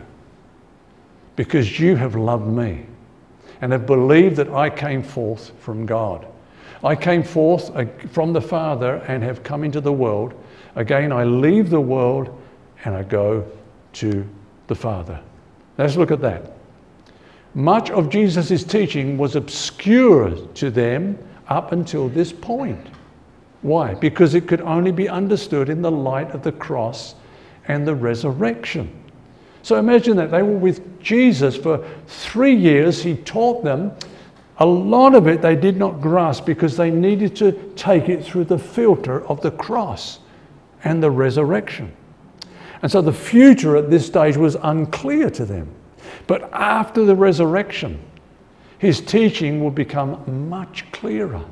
because 1.37 1.79
you 1.79 1.95
have 1.95 2.15
loved 2.15 2.47
me 2.47 2.85
and 3.61 3.71
have 3.71 3.85
believed 3.85 4.35
that 4.35 4.49
I 4.49 4.69
came 4.69 5.01
forth 5.01 5.51
from 5.61 5.85
God. 5.85 6.27
I 6.83 6.95
came 6.95 7.23
forth 7.23 7.71
from 8.11 8.33
the 8.33 8.41
Father 8.41 8.95
and 9.07 9.23
have 9.23 9.43
come 9.43 9.63
into 9.63 9.79
the 9.79 9.93
world. 9.93 10.33
Again, 10.75 11.13
I 11.13 11.23
leave 11.23 11.69
the 11.69 11.79
world 11.79 12.37
and 12.83 12.93
I 12.93 13.03
go 13.03 13.45
to 13.93 14.27
the 14.67 14.75
Father. 14.75 15.19
Let's 15.77 15.95
look 15.95 16.11
at 16.11 16.21
that. 16.21 16.51
Much 17.53 17.89
of 17.91 18.09
Jesus' 18.09 18.63
teaching 18.63 19.17
was 19.17 19.35
obscure 19.35 20.35
to 20.35 20.69
them 20.69 21.17
up 21.47 21.71
until 21.71 22.09
this 22.09 22.33
point. 22.33 22.87
Why? 23.61 23.93
Because 23.93 24.35
it 24.35 24.47
could 24.47 24.61
only 24.61 24.91
be 24.91 25.07
understood 25.07 25.69
in 25.69 25.81
the 25.81 25.91
light 25.91 26.31
of 26.31 26.43
the 26.43 26.51
cross 26.51 27.15
and 27.67 27.87
the 27.87 27.95
resurrection. 27.95 28.91
So 29.63 29.77
imagine 29.77 30.15
that 30.17 30.31
they 30.31 30.41
were 30.41 30.57
with 30.57 31.01
Jesus 31.01 31.57
for 31.57 31.85
three 32.07 32.55
years. 32.55 33.01
He 33.01 33.15
taught 33.15 33.63
them. 33.63 33.91
A 34.59 34.65
lot 34.65 35.13
of 35.13 35.27
it 35.27 35.41
they 35.41 35.55
did 35.55 35.77
not 35.77 36.01
grasp 36.01 36.45
because 36.45 36.77
they 36.77 36.89
needed 36.89 37.35
to 37.37 37.51
take 37.75 38.09
it 38.09 38.23
through 38.23 38.45
the 38.45 38.57
filter 38.57 39.25
of 39.27 39.41
the 39.41 39.51
cross 39.51 40.19
and 40.83 41.01
the 41.01 41.11
resurrection. 41.11 41.91
And 42.81 42.91
so 42.91 43.01
the 43.01 43.13
future 43.13 43.75
at 43.75 43.89
this 43.89 44.05
stage 44.05 44.37
was 44.37 44.55
unclear 44.61 45.29
to 45.31 45.45
them. 45.45 45.67
But 46.27 46.51
after 46.53 47.05
the 47.05 47.15
resurrection, 47.15 47.99
his 48.77 49.01
teaching 49.01 49.63
will 49.63 49.71
become 49.71 50.49
much 50.49 50.89
clearer. 50.91 51.43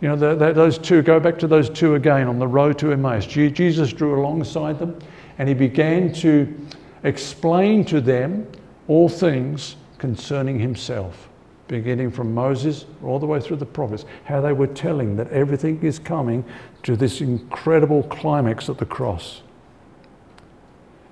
You 0.00 0.08
know, 0.08 0.16
the, 0.16 0.34
the, 0.34 0.52
those 0.52 0.78
two, 0.78 1.02
go 1.02 1.18
back 1.18 1.38
to 1.38 1.46
those 1.46 1.70
two 1.70 1.94
again 1.94 2.28
on 2.28 2.38
the 2.38 2.46
road 2.46 2.78
to 2.78 2.92
Emmaus. 2.92 3.26
Jesus 3.26 3.92
drew 3.92 4.20
alongside 4.20 4.78
them 4.78 4.98
and 5.38 5.48
he 5.48 5.54
began 5.54 6.12
to 6.14 6.54
explain 7.02 7.84
to 7.84 8.00
them 8.00 8.46
all 8.88 9.08
things 9.08 9.76
concerning 9.98 10.58
himself. 10.58 11.28
beginning 11.68 12.12
from 12.12 12.32
Moses 12.32 12.84
all 13.02 13.18
the 13.18 13.26
way 13.26 13.40
through 13.40 13.56
the 13.56 13.66
prophets, 13.66 14.04
how 14.24 14.40
they 14.40 14.52
were 14.52 14.68
telling 14.68 15.16
that 15.16 15.28
everything 15.32 15.82
is 15.82 15.98
coming 15.98 16.44
to 16.84 16.96
this 16.96 17.20
incredible 17.20 18.04
climax 18.04 18.68
at 18.68 18.78
the 18.78 18.86
cross. 18.86 19.42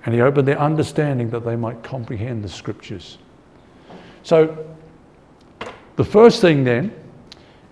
And 0.05 0.15
he 0.15 0.21
opened 0.21 0.47
their 0.47 0.57
understanding 0.57 1.29
that 1.31 1.43
they 1.43 1.57
might 1.57 1.83
comprehend 1.83 2.41
the 2.41 2.47
scriptures. 2.47 3.17
So, 4.23 4.65
the 5.97 6.05
first 6.05 6.39
thing 6.39 6.63
then 6.63 6.93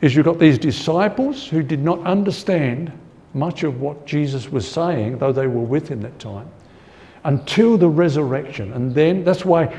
is 0.01 0.15
you've 0.15 0.25
got 0.25 0.39
these 0.39 0.57
disciples 0.57 1.47
who 1.47 1.63
did 1.63 1.79
not 1.79 1.99
understand 2.05 2.91
much 3.33 3.63
of 3.63 3.81
what 3.81 4.05
Jesus 4.05 4.51
was 4.51 4.69
saying, 4.69 5.17
though 5.17 5.31
they 5.31 5.47
were 5.47 5.61
with 5.61 5.87
him 5.87 6.01
that 6.01 6.17
time, 6.19 6.49
until 7.23 7.77
the 7.77 7.87
resurrection. 7.87 8.73
And 8.73 8.93
then 8.93 9.23
that's 9.23 9.45
why 9.45 9.75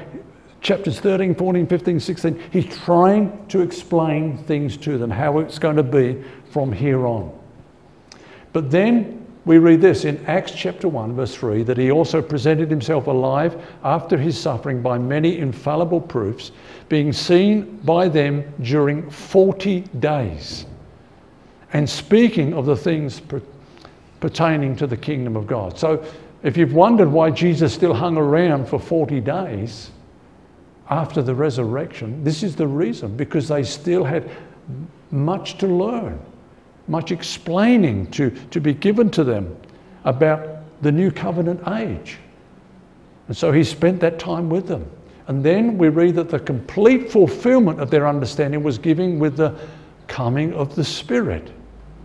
chapters 0.60 0.98
13, 0.98 1.34
14, 1.34 1.66
15, 1.66 2.00
16, 2.00 2.42
he's 2.50 2.76
trying 2.78 3.46
to 3.48 3.60
explain 3.60 4.38
things 4.38 4.76
to 4.78 4.98
them, 4.98 5.10
how 5.10 5.38
it's 5.38 5.58
going 5.58 5.76
to 5.76 5.82
be 5.82 6.22
from 6.50 6.72
here 6.72 7.06
on. 7.06 7.38
But 8.52 8.70
then 8.70 9.26
we 9.44 9.58
read 9.58 9.82
this 9.82 10.06
in 10.06 10.24
Acts 10.24 10.52
chapter 10.52 10.88
1, 10.88 11.14
verse 11.14 11.34
3 11.34 11.64
that 11.64 11.76
he 11.76 11.90
also 11.90 12.22
presented 12.22 12.70
himself 12.70 13.08
alive 13.08 13.62
after 13.82 14.16
his 14.16 14.40
suffering 14.40 14.80
by 14.80 14.96
many 14.96 15.38
infallible 15.38 16.00
proofs, 16.00 16.50
being 16.88 17.12
seen 17.12 17.76
by 17.84 18.08
them 18.08 18.42
during 18.62 19.10
40 19.10 19.80
days, 20.00 20.64
and 21.74 21.88
speaking 21.88 22.54
of 22.54 22.64
the 22.64 22.76
things 22.76 23.20
per- 23.20 23.42
pertaining 24.20 24.74
to 24.76 24.86
the 24.86 24.96
kingdom 24.96 25.36
of 25.36 25.46
God. 25.46 25.78
So 25.78 26.02
if 26.42 26.56
you've 26.56 26.72
wondered 26.72 27.10
why 27.10 27.30
Jesus 27.30 27.74
still 27.74 27.92
hung 27.92 28.16
around 28.16 28.66
for 28.66 28.78
40 28.78 29.20
days, 29.20 29.90
after 30.88 31.22
the 31.22 31.34
resurrection, 31.34 32.22
this 32.24 32.42
is 32.42 32.56
the 32.56 32.66
reason 32.66 33.16
because 33.16 33.48
they 33.48 33.62
still 33.62 34.04
had 34.04 34.30
much 35.10 35.58
to 35.58 35.66
learn, 35.66 36.20
much 36.88 37.10
explaining 37.10 38.10
to, 38.12 38.30
to 38.50 38.60
be 38.60 38.74
given 38.74 39.10
to 39.10 39.24
them 39.24 39.56
about 40.04 40.60
the 40.82 40.92
new 40.92 41.10
covenant 41.10 41.66
age. 41.68 42.18
And 43.28 43.36
so 43.36 43.50
he 43.52 43.64
spent 43.64 44.00
that 44.00 44.18
time 44.18 44.50
with 44.50 44.68
them. 44.68 44.88
And 45.26 45.42
then 45.42 45.78
we 45.78 45.88
read 45.88 46.16
that 46.16 46.28
the 46.28 46.38
complete 46.38 47.10
fulfillment 47.10 47.80
of 47.80 47.90
their 47.90 48.06
understanding 48.06 48.62
was 48.62 48.76
given 48.76 49.18
with 49.18 49.38
the 49.38 49.58
coming 50.06 50.52
of 50.52 50.74
the 50.74 50.84
Spirit, 50.84 51.50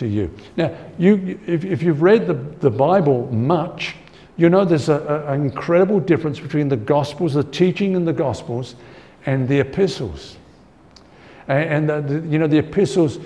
to 0.00 0.08
you. 0.08 0.34
Now, 0.56 0.76
you, 0.98 1.38
if, 1.46 1.64
if 1.64 1.82
you've 1.82 2.02
read 2.02 2.26
the, 2.26 2.34
the 2.34 2.70
Bible 2.70 3.32
much, 3.32 3.94
you 4.36 4.48
know 4.48 4.64
there's 4.64 4.88
an 4.88 5.42
incredible 5.42 6.00
difference 6.00 6.40
between 6.40 6.68
the 6.68 6.76
Gospels, 6.76 7.34
the 7.34 7.44
teaching 7.44 7.94
in 7.94 8.04
the 8.04 8.12
Gospels, 8.12 8.74
and 9.26 9.46
the 9.46 9.60
epistles. 9.60 10.36
And, 11.46 11.88
the, 11.88 12.00
the, 12.00 12.28
you 12.28 12.38
know, 12.38 12.46
the 12.46 12.58
epistles 12.58 13.18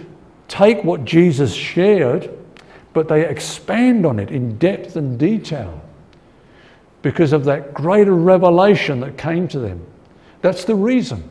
take 0.49 0.83
what 0.83 1.05
Jesus 1.05 1.53
shared, 1.53 2.31
but 2.93 3.07
they 3.07 3.29
expand 3.29 4.05
on 4.05 4.19
it 4.19 4.31
in 4.31 4.59
depth 4.59 4.97
and 4.97 5.19
detail 5.19 5.81
because 7.03 7.33
of 7.33 7.45
that 7.45 7.75
greater 7.75 8.15
revelation 8.15 9.01
that 9.01 9.17
came 9.17 9.47
to 9.49 9.59
them. 9.59 9.85
That's 10.41 10.65
the 10.65 10.75
reason. 10.75 11.29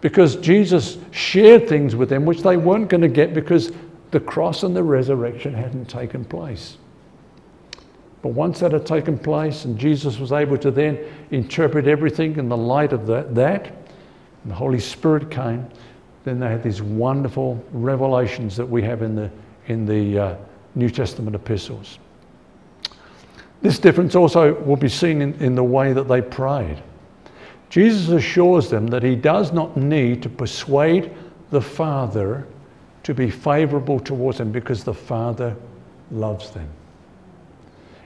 Because 0.00 0.36
Jesus 0.36 0.98
shared 1.12 1.66
things 1.66 1.96
with 1.96 2.10
them 2.10 2.26
which 2.26 2.42
they 2.42 2.58
weren't 2.58 2.90
going 2.90 3.00
to 3.00 3.08
get 3.08 3.32
because 3.32 3.72
the 4.14 4.20
cross 4.20 4.62
and 4.62 4.76
the 4.76 4.82
resurrection 4.82 5.52
hadn't 5.52 5.86
taken 5.86 6.24
place. 6.24 6.76
But 8.22 8.28
once 8.28 8.60
that 8.60 8.70
had 8.70 8.86
taken 8.86 9.18
place 9.18 9.64
and 9.64 9.76
Jesus 9.76 10.20
was 10.20 10.30
able 10.30 10.56
to 10.58 10.70
then 10.70 11.00
interpret 11.32 11.88
everything 11.88 12.36
in 12.36 12.48
the 12.48 12.56
light 12.56 12.92
of 12.92 13.08
that, 13.08 13.34
that 13.34 13.66
and 13.66 14.52
the 14.52 14.54
Holy 14.54 14.78
Spirit 14.78 15.32
came, 15.32 15.68
then 16.22 16.38
they 16.38 16.46
had 16.46 16.62
these 16.62 16.80
wonderful 16.80 17.62
revelations 17.72 18.56
that 18.56 18.64
we 18.64 18.82
have 18.82 19.02
in 19.02 19.16
the, 19.16 19.28
in 19.66 19.84
the 19.84 20.16
uh, 20.16 20.36
New 20.76 20.90
Testament 20.90 21.34
epistles. 21.34 21.98
This 23.62 23.80
difference 23.80 24.14
also 24.14 24.54
will 24.62 24.76
be 24.76 24.88
seen 24.88 25.22
in, 25.22 25.34
in 25.42 25.56
the 25.56 25.64
way 25.64 25.92
that 25.92 26.06
they 26.06 26.22
prayed. 26.22 26.80
Jesus 27.68 28.10
assures 28.10 28.70
them 28.70 28.86
that 28.86 29.02
he 29.02 29.16
does 29.16 29.52
not 29.52 29.76
need 29.76 30.22
to 30.22 30.28
persuade 30.28 31.12
the 31.50 31.60
Father 31.60 32.46
to 33.04 33.14
be 33.14 33.30
favorable 33.30 34.00
towards 34.00 34.38
them 34.38 34.52
because 34.52 34.84
the 34.84 34.94
Father 34.94 35.56
loves 36.10 36.50
them. 36.50 36.68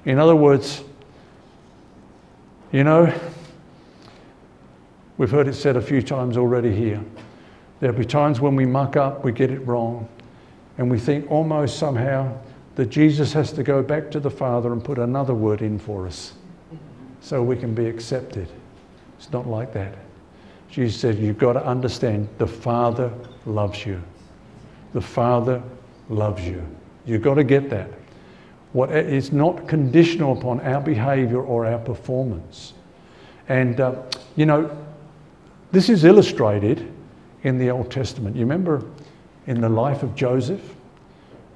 In 0.05 0.19
other 0.19 0.37
words, 0.37 0.83
you 2.73 2.85
know, 2.85 3.13
We've 5.19 5.31
heard 5.31 5.49
it 5.49 5.55
said 5.55 5.77
a 5.77 5.83
few 5.83 6.01
times 6.01 6.37
already 6.37 6.73
here. 6.73 7.03
There'll 7.81 7.97
be 7.97 8.05
times 8.05 8.41
when 8.41 8.55
we 8.55 8.65
muck 8.65 8.97
up, 8.97 9.25
we 9.25 9.33
get 9.33 9.51
it 9.51 9.59
wrong, 9.67 10.09
and 10.79 10.89
we 10.89 10.99
think 10.99 11.29
almost 11.29 11.77
somehow 11.77 12.39
that 12.77 12.87
Jesus 12.87 13.33
has 13.33 13.53
to 13.53 13.65
go 13.65 13.83
back 13.83 14.13
to 14.13 14.21
the 14.21 14.31
Father 14.31 14.73
and 14.73 14.83
put 14.83 14.99
another 14.99 15.35
word 15.35 15.61
in 15.61 15.77
for 15.77 16.07
us 16.07 16.35
so 17.21 17.43
we 17.43 17.57
can 17.57 17.75
be 17.75 17.87
accepted. 17.87 18.49
It's 19.19 19.33
not 19.33 19.49
like 19.49 19.73
that. 19.73 19.97
Jesus 20.71 21.01
said, 21.01 21.19
You've 21.19 21.39
got 21.39 21.55
to 21.55 21.67
understand 21.67 22.29
the 22.39 22.47
Father 22.47 23.13
loves 23.45 23.85
you. 23.85 24.01
The 24.93 25.01
Father 25.01 25.63
loves 26.09 26.47
you. 26.47 26.65
You've 27.05 27.23
got 27.23 27.35
to 27.35 27.45
get 27.45 27.71
that. 27.71 27.91
What, 28.73 28.91
it's 28.91 29.33
not 29.33 29.67
conditional 29.67 30.37
upon 30.37 30.61
our 30.61 30.81
behavior 30.81 31.43
or 31.43 31.67
our 31.67 31.79
performance. 31.79 32.75
And, 33.49 33.81
uh, 33.81 34.03
you 34.37 34.47
know, 34.47 34.77
this 35.73 35.89
is 35.89 36.05
illustrated 36.05 36.93
in 37.43 37.59
the 37.59 37.71
Old 37.71 37.91
Testament. 37.91 38.37
You 38.37 38.43
remember 38.43 38.85
in 39.47 39.61
the 39.61 39.69
life 39.69 40.03
of 40.03 40.15
Joseph? 40.15 40.61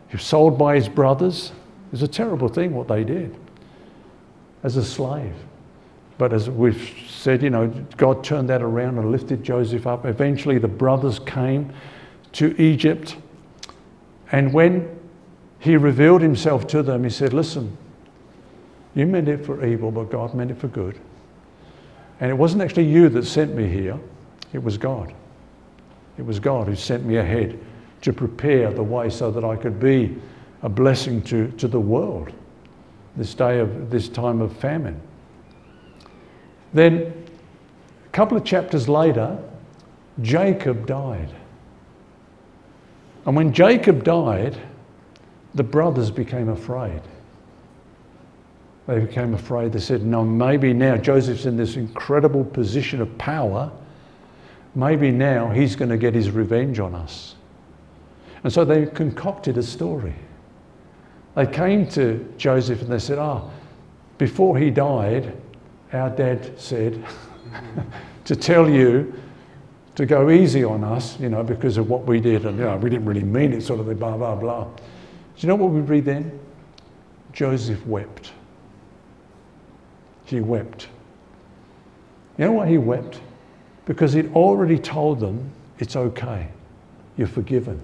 He 0.09 0.17
was 0.17 0.25
sold 0.25 0.59
by 0.59 0.75
his 0.75 0.89
brothers. 0.89 1.53
It 1.87 1.93
was 1.93 2.03
a 2.03 2.09
terrible 2.09 2.49
thing 2.49 2.75
what 2.75 2.89
they 2.89 3.05
did 3.05 3.37
as 4.63 4.77
a 4.77 4.85
slave. 4.85 5.35
But 6.19 6.33
as 6.33 6.49
we've 6.49 6.95
said, 7.09 7.43
you 7.43 7.51
know, 7.51 7.69
God 7.97 8.23
turned 8.23 8.49
that 8.49 8.63
around 8.63 8.99
and 8.99 9.11
lifted 9.11 9.43
Joseph 9.43 9.87
up. 9.87 10.07
Eventually, 10.07 10.59
the 10.59 10.69
brothers 10.69 11.19
came 11.19 11.73
to 12.33 12.55
Egypt. 12.63 13.17
And 14.33 14.53
when 14.53 14.99
he 15.59 15.77
revealed 15.77 16.23
himself 16.23 16.67
to 16.69 16.83
them, 16.83 17.05
he 17.05 17.11
said, 17.11 17.33
Listen, 17.33 17.77
you 18.95 19.07
meant 19.07 19.29
it 19.29 19.45
for 19.45 19.65
evil, 19.65 19.91
but 19.91 20.11
God 20.11 20.35
meant 20.35 20.51
it 20.51 20.59
for 20.59 20.69
good. 20.69 20.99
And 22.19 22.31
it 22.31 22.35
wasn't 22.35 22.63
actually 22.63 22.87
you 22.87 23.09
that 23.11 23.27
sent 23.27 23.55
me 23.55 23.69
here, 23.69 23.99
it 24.53 24.63
was 24.63 24.79
God. 24.79 25.15
It 26.19 26.27
was 26.27 26.41
God 26.41 26.67
who 26.67 26.77
sent 26.77 27.05
me 27.05 27.17
ahead 27.17 27.59
to 28.03 28.13
prepare 28.13 28.73
the 28.73 28.83
way 28.83 29.09
so 29.11 29.31
that 29.31 29.45
I 29.45 29.57
could 29.57 29.79
be 29.79 30.17
a 30.63 30.69
blessing 30.69 31.23
to, 31.23 31.51
to 31.53 31.69
the 31.69 31.81
world 31.81 32.33
this 33.17 33.35
day 33.35 33.59
of 33.59 33.91
this 33.91 34.09
time 34.09 34.41
of 34.41 34.57
famine. 34.57 35.01
Then, 36.73 37.13
a 38.07 38.09
couple 38.11 38.37
of 38.37 38.45
chapters 38.45 38.89
later, 38.89 39.39
Jacob 40.23 40.87
died. 40.87 41.31
And 43.25 43.37
when 43.37 43.53
Jacob 43.53 44.05
died, 44.05 44.61
the 45.55 45.63
brothers 45.63 46.11
became 46.11 46.49
afraid. 46.49 47.01
They 48.87 48.99
became 48.99 49.35
afraid. 49.35 49.73
They 49.73 49.79
said, 49.79 50.03
No, 50.03 50.25
maybe 50.25 50.73
now 50.73 50.97
Joseph's 50.97 51.47
in 51.47 51.57
this 51.57 51.77
incredible 51.77 52.45
position 52.45 53.01
of 53.01 53.17
power. 53.19 53.71
Maybe 54.75 55.11
now 55.11 55.51
he's 55.51 55.77
going 55.77 55.91
to 55.91 55.99
get 55.99 56.15
his 56.15 56.31
revenge 56.31 56.81
on 56.81 56.95
us. 56.95 57.37
And 58.43 58.53
so 58.53 58.65
they 58.65 58.87
concocted 58.87 59.57
a 59.57 59.63
story. 59.63 60.15
They 61.37 61.47
came 61.47 61.87
to 61.91 62.33
Joseph 62.39 62.83
and 62.83 62.91
they 62.91 62.99
said, 62.99 63.19
Ah, 63.19 63.43
oh, 63.45 63.51
before 64.19 64.59
he 64.59 64.71
died, 64.71 65.37
our 65.93 66.11
dad 66.11 66.59
said 66.59 67.05
to 68.25 68.35
tell 68.35 68.69
you 68.69 69.15
to 69.95 70.07
go 70.07 70.31
easy 70.31 70.65
on 70.65 70.85
us, 70.85 71.19
you 71.21 71.29
know, 71.29 71.43
because 71.43 71.77
of 71.77 71.89
what 71.89 72.07
we 72.07 72.21
did. 72.21 72.47
And, 72.47 72.59
you 72.59 72.65
know, 72.65 72.77
we 72.77 72.89
didn't 72.89 73.05
really 73.05 73.25
mean 73.25 73.53
it, 73.53 73.63
sort 73.63 73.81
of 73.81 73.99
blah, 73.99 74.17
blah, 74.17 74.35
blah. 74.35 74.65
Do 74.65 74.71
you 75.39 75.49
know 75.49 75.57
what 75.57 75.71
we 75.71 75.81
read 75.81 76.05
then? 76.05 76.39
Joseph 77.33 77.85
wept. 77.87 78.33
He 80.25 80.41
wept. 80.41 80.89
You 82.39 82.47
know 82.47 82.53
why 82.53 82.69
he 82.69 82.79
wept? 82.79 83.21
Because 83.85 84.13
he'd 84.13 84.33
already 84.35 84.79
told 84.79 85.21
them, 85.21 85.51
it's 85.79 85.97
okay, 85.97 86.49
you're 87.17 87.27
forgiven. 87.27 87.81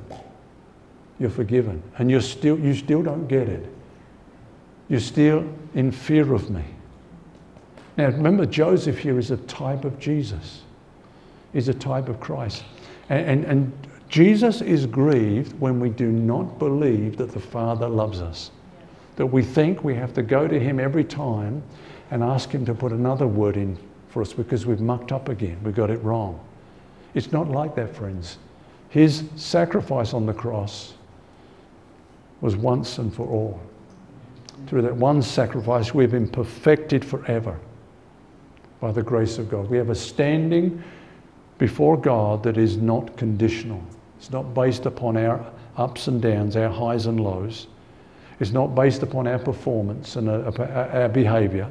you're 1.19 1.31
forgiven. 1.31 1.83
And 1.99 2.11
you're 2.11 2.21
still, 2.21 2.59
you 2.59 2.75
still 2.75 3.03
don't 3.03 3.27
get 3.27 3.49
it. 3.49 3.67
You're 4.89 5.01
still 5.01 5.47
in 5.75 5.91
fear 5.91 6.33
of 6.33 6.49
me. 6.51 6.65
Now, 7.97 8.07
remember, 8.07 8.47
Joseph 8.47 8.99
here 8.99 9.19
is 9.19 9.31
a 9.31 9.37
type 9.37 9.85
of 9.85 9.99
Jesus, 9.99 10.63
is 11.59 11.69
a 11.69 11.75
type 11.75 12.09
of 12.09 12.21
Christ. 12.21 12.65
And, 13.11 13.27
and, 13.27 13.45
and, 13.45 13.73
Jesus 14.09 14.63
is 14.63 14.87
grieved 14.87 15.53
when 15.61 15.81
we 15.81 15.91
do 15.91 16.11
not 16.11 16.59
believe 16.59 17.19
that 17.19 17.31
the 17.31 17.41
Father 17.41 17.87
loves 17.87 18.23
us, 18.23 18.51
that 19.17 19.27
we 19.27 19.43
think 19.43 19.85
we 19.85 19.95
have 19.97 20.15
to 20.15 20.23
go 20.23 20.49
to 20.49 20.59
Him 20.59 20.81
every 20.81 21.05
time 21.05 21.63
and 22.11 22.23
ask 22.23 22.51
Him 22.51 22.65
to 22.65 22.73
put 22.73 22.91
another 22.91 23.27
word 23.27 23.59
in 23.59 23.77
for 24.09 24.23
us 24.23 24.33
because 24.33 24.65
we've 24.65 24.81
mucked 24.81 25.13
up 25.13 25.29
again, 25.29 25.59
we 25.63 25.73
got 25.73 25.91
it 25.91 26.03
wrong. 26.03 26.41
It's 27.13 27.33
not 27.33 27.49
like 27.51 27.75
that, 27.75 27.95
friends. 27.95 28.39
His 28.89 29.25
sacrifice 29.37 30.15
on 30.15 30.25
the 30.25 30.33
cross 30.33 30.95
was 32.41 32.57
once 32.57 32.97
and 32.97 33.15
for 33.15 33.27
all. 33.29 33.61
Through 34.69 34.83
that 34.83 34.97
one 34.97 35.21
sacrifice, 35.21 35.93
we've 35.93 36.11
been 36.11 36.29
perfected 36.29 37.05
forever 37.05 37.59
by 38.81 38.93
the 38.93 39.03
grace 39.03 39.37
of 39.37 39.51
God. 39.51 39.69
We 39.69 39.77
have 39.77 39.91
a 39.91 39.95
standing 39.95 40.83
before 41.59 41.97
God 41.97 42.43
that 42.45 42.57
is 42.57 42.77
not 42.77 43.17
conditional. 43.17 43.83
It's 44.19 44.31
not 44.31 44.55
based 44.55 44.87
upon 44.87 45.17
our 45.17 45.45
ups 45.77 46.09
and 46.09 46.23
downs, 46.23 46.57
our 46.57 46.71
highs 46.71 47.07
and 47.07 47.21
lows. 47.21 47.67
It's 48.41 48.53
not 48.53 48.75
based 48.75 49.03
upon 49.03 49.27
our 49.27 49.39
performance 49.39 50.17
and 50.17 50.29
uh, 50.29 50.53
our 50.93 51.09
behavior. 51.09 51.69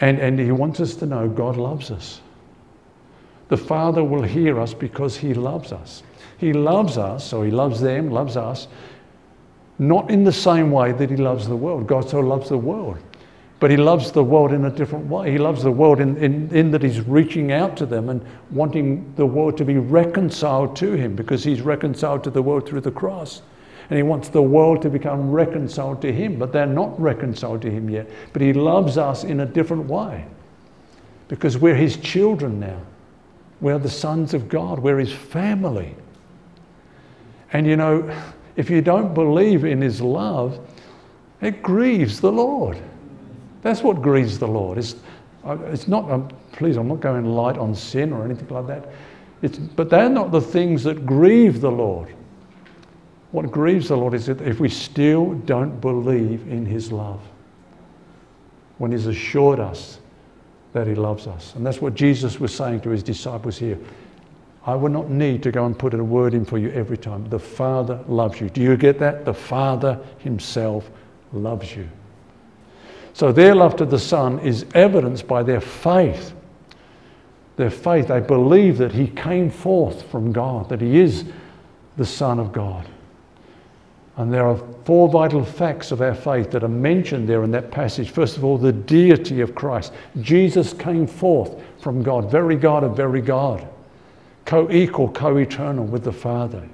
And, 0.00 0.18
and 0.18 0.38
He 0.38 0.50
wants 0.50 0.80
us 0.80 0.94
to 0.96 1.06
know 1.06 1.28
God 1.28 1.56
loves 1.56 1.90
us. 1.90 2.20
The 3.48 3.56
Father 3.56 4.02
will 4.02 4.22
hear 4.22 4.58
us 4.58 4.72
because 4.72 5.16
He 5.16 5.34
loves 5.34 5.72
us. 5.72 6.02
He 6.38 6.52
loves 6.54 6.96
us, 6.96 7.24
so 7.26 7.42
He 7.42 7.50
loves 7.50 7.80
them, 7.80 8.10
loves 8.10 8.36
us, 8.36 8.68
not 9.78 10.10
in 10.10 10.24
the 10.24 10.32
same 10.32 10.70
way 10.70 10.92
that 10.92 11.10
He 11.10 11.16
loves 11.16 11.46
the 11.46 11.56
world. 11.56 11.86
God 11.86 12.08
so 12.08 12.20
loves 12.20 12.48
the 12.48 12.58
world 12.58 12.98
but 13.62 13.70
he 13.70 13.76
loves 13.76 14.10
the 14.10 14.24
world 14.24 14.52
in 14.52 14.64
a 14.64 14.70
different 14.70 15.06
way. 15.06 15.30
He 15.30 15.38
loves 15.38 15.62
the 15.62 15.70
world 15.70 16.00
in, 16.00 16.16
in, 16.16 16.52
in 16.52 16.72
that 16.72 16.82
he's 16.82 17.00
reaching 17.02 17.52
out 17.52 17.76
to 17.76 17.86
them 17.86 18.08
and 18.08 18.20
wanting 18.50 19.14
the 19.14 19.24
world 19.24 19.56
to 19.58 19.64
be 19.64 19.78
reconciled 19.78 20.74
to 20.78 20.94
him 20.94 21.14
because 21.14 21.44
he's 21.44 21.60
reconciled 21.60 22.24
to 22.24 22.30
the 22.30 22.42
world 22.42 22.68
through 22.68 22.80
the 22.80 22.90
cross. 22.90 23.42
And 23.88 23.96
he 23.96 24.02
wants 24.02 24.30
the 24.30 24.42
world 24.42 24.82
to 24.82 24.90
become 24.90 25.30
reconciled 25.30 26.02
to 26.02 26.12
him, 26.12 26.40
but 26.40 26.52
they're 26.52 26.66
not 26.66 27.00
reconciled 27.00 27.62
to 27.62 27.70
him 27.70 27.88
yet. 27.88 28.10
But 28.32 28.42
he 28.42 28.52
loves 28.52 28.98
us 28.98 29.22
in 29.22 29.38
a 29.38 29.46
different 29.46 29.86
way 29.86 30.26
because 31.28 31.56
we're 31.56 31.76
his 31.76 31.96
children 31.98 32.58
now. 32.58 32.80
We're 33.60 33.78
the 33.78 33.88
sons 33.88 34.34
of 34.34 34.48
God, 34.48 34.80
we're 34.80 34.98
his 34.98 35.12
family. 35.12 35.94
And 37.52 37.64
you 37.64 37.76
know, 37.76 38.12
if 38.56 38.70
you 38.70 38.82
don't 38.82 39.14
believe 39.14 39.64
in 39.64 39.80
his 39.80 40.00
love, 40.00 40.58
it 41.40 41.62
grieves 41.62 42.20
the 42.20 42.32
Lord. 42.32 42.82
That's 43.62 43.82
what 43.82 44.02
grieves 44.02 44.38
the 44.38 44.48
Lord. 44.48 44.78
It's, 44.78 44.96
it's 45.44 45.88
not, 45.88 46.10
um, 46.10 46.28
please, 46.52 46.76
I'm 46.76 46.88
not 46.88 47.00
going 47.00 47.24
light 47.24 47.56
on 47.56 47.74
sin 47.74 48.12
or 48.12 48.24
anything 48.24 48.48
like 48.48 48.66
that. 48.66 48.88
It's, 49.40 49.58
but 49.58 49.88
they're 49.90 50.08
not 50.08 50.30
the 50.30 50.40
things 50.40 50.84
that 50.84 51.06
grieve 51.06 51.60
the 51.60 51.70
Lord. 51.70 52.14
What 53.30 53.50
grieves 53.50 53.88
the 53.88 53.96
Lord 53.96 54.14
is 54.14 54.26
that 54.26 54.40
if 54.42 54.60
we 54.60 54.68
still 54.68 55.34
don't 55.34 55.80
believe 55.80 56.46
in 56.48 56.66
His 56.66 56.92
love, 56.92 57.20
when 58.78 58.92
He's 58.92 59.06
assured 59.06 59.60
us 59.60 59.98
that 60.72 60.86
He 60.86 60.94
loves 60.94 61.26
us. 61.26 61.54
And 61.54 61.64
that's 61.64 61.80
what 61.80 61.94
Jesus 61.94 62.40
was 62.40 62.54
saying 62.54 62.80
to 62.82 62.90
His 62.90 63.02
disciples 63.02 63.58
here. 63.58 63.78
I 64.64 64.74
will 64.74 64.90
not 64.90 65.10
need 65.10 65.42
to 65.42 65.50
go 65.50 65.66
and 65.66 65.76
put 65.76 65.92
a 65.94 66.02
word 66.02 66.34
in 66.34 66.44
for 66.44 66.58
you 66.58 66.70
every 66.70 66.96
time. 66.96 67.28
The 67.28 67.38
Father 67.38 68.00
loves 68.06 68.40
you. 68.40 68.48
Do 68.48 68.60
you 68.60 68.76
get 68.76 68.98
that? 69.00 69.24
The 69.24 69.34
Father 69.34 69.98
Himself 70.18 70.90
loves 71.32 71.74
you. 71.74 71.88
So 73.14 73.32
their 73.32 73.54
love 73.54 73.76
to 73.76 73.84
the 73.84 73.98
Son 73.98 74.38
is 74.40 74.64
evidenced 74.74 75.26
by 75.26 75.42
their 75.42 75.60
faith. 75.60 76.32
Their 77.56 77.70
faith, 77.70 78.08
they 78.08 78.20
believe 78.20 78.78
that 78.78 78.92
He 78.92 79.08
came 79.08 79.50
forth 79.50 80.10
from 80.10 80.32
God, 80.32 80.68
that 80.70 80.80
He 80.80 80.98
is 80.98 81.24
the 81.96 82.06
Son 82.06 82.38
of 82.38 82.52
God. 82.52 82.86
And 84.16 84.32
there 84.32 84.46
are 84.46 84.60
four 84.84 85.08
vital 85.08 85.44
facts 85.44 85.90
of 85.90 86.02
our 86.02 86.14
faith 86.14 86.50
that 86.50 86.64
are 86.64 86.68
mentioned 86.68 87.28
there 87.28 87.44
in 87.44 87.50
that 87.52 87.70
passage. 87.70 88.10
First 88.10 88.36
of 88.36 88.44
all, 88.44 88.58
the 88.58 88.72
deity 88.72 89.40
of 89.40 89.54
Christ. 89.54 89.92
Jesus 90.20 90.74
came 90.74 91.06
forth 91.06 91.60
from 91.80 92.02
God, 92.02 92.30
very 92.30 92.56
God 92.56 92.84
of 92.84 92.96
very 92.96 93.22
God, 93.22 93.66
co 94.44 94.70
equal, 94.70 95.08
co 95.08 95.36
eternal 95.36 95.84
with 95.84 96.04
the 96.04 96.12
Father. 96.12 96.66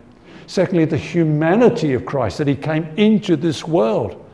Secondly, 0.46 0.84
the 0.84 0.96
humanity 0.96 1.92
of 1.92 2.06
Christ, 2.06 2.38
that 2.38 2.48
He 2.48 2.56
came 2.56 2.84
into 2.96 3.36
this 3.36 3.66
world 3.66 4.24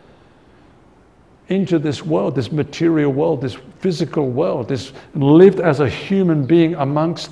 into 1.49 1.79
this 1.79 2.05
world, 2.05 2.35
this 2.35 2.51
material 2.51 3.13
world, 3.13 3.43
this 3.43 3.57
physical 3.81 4.31
world, 4.31 4.69
this 4.69 4.93
lived 5.15 5.61
as 5.61 5.81
a 5.81 5.89
human 5.89 6.47
being 6.47 6.75
amongst 6.77 7.31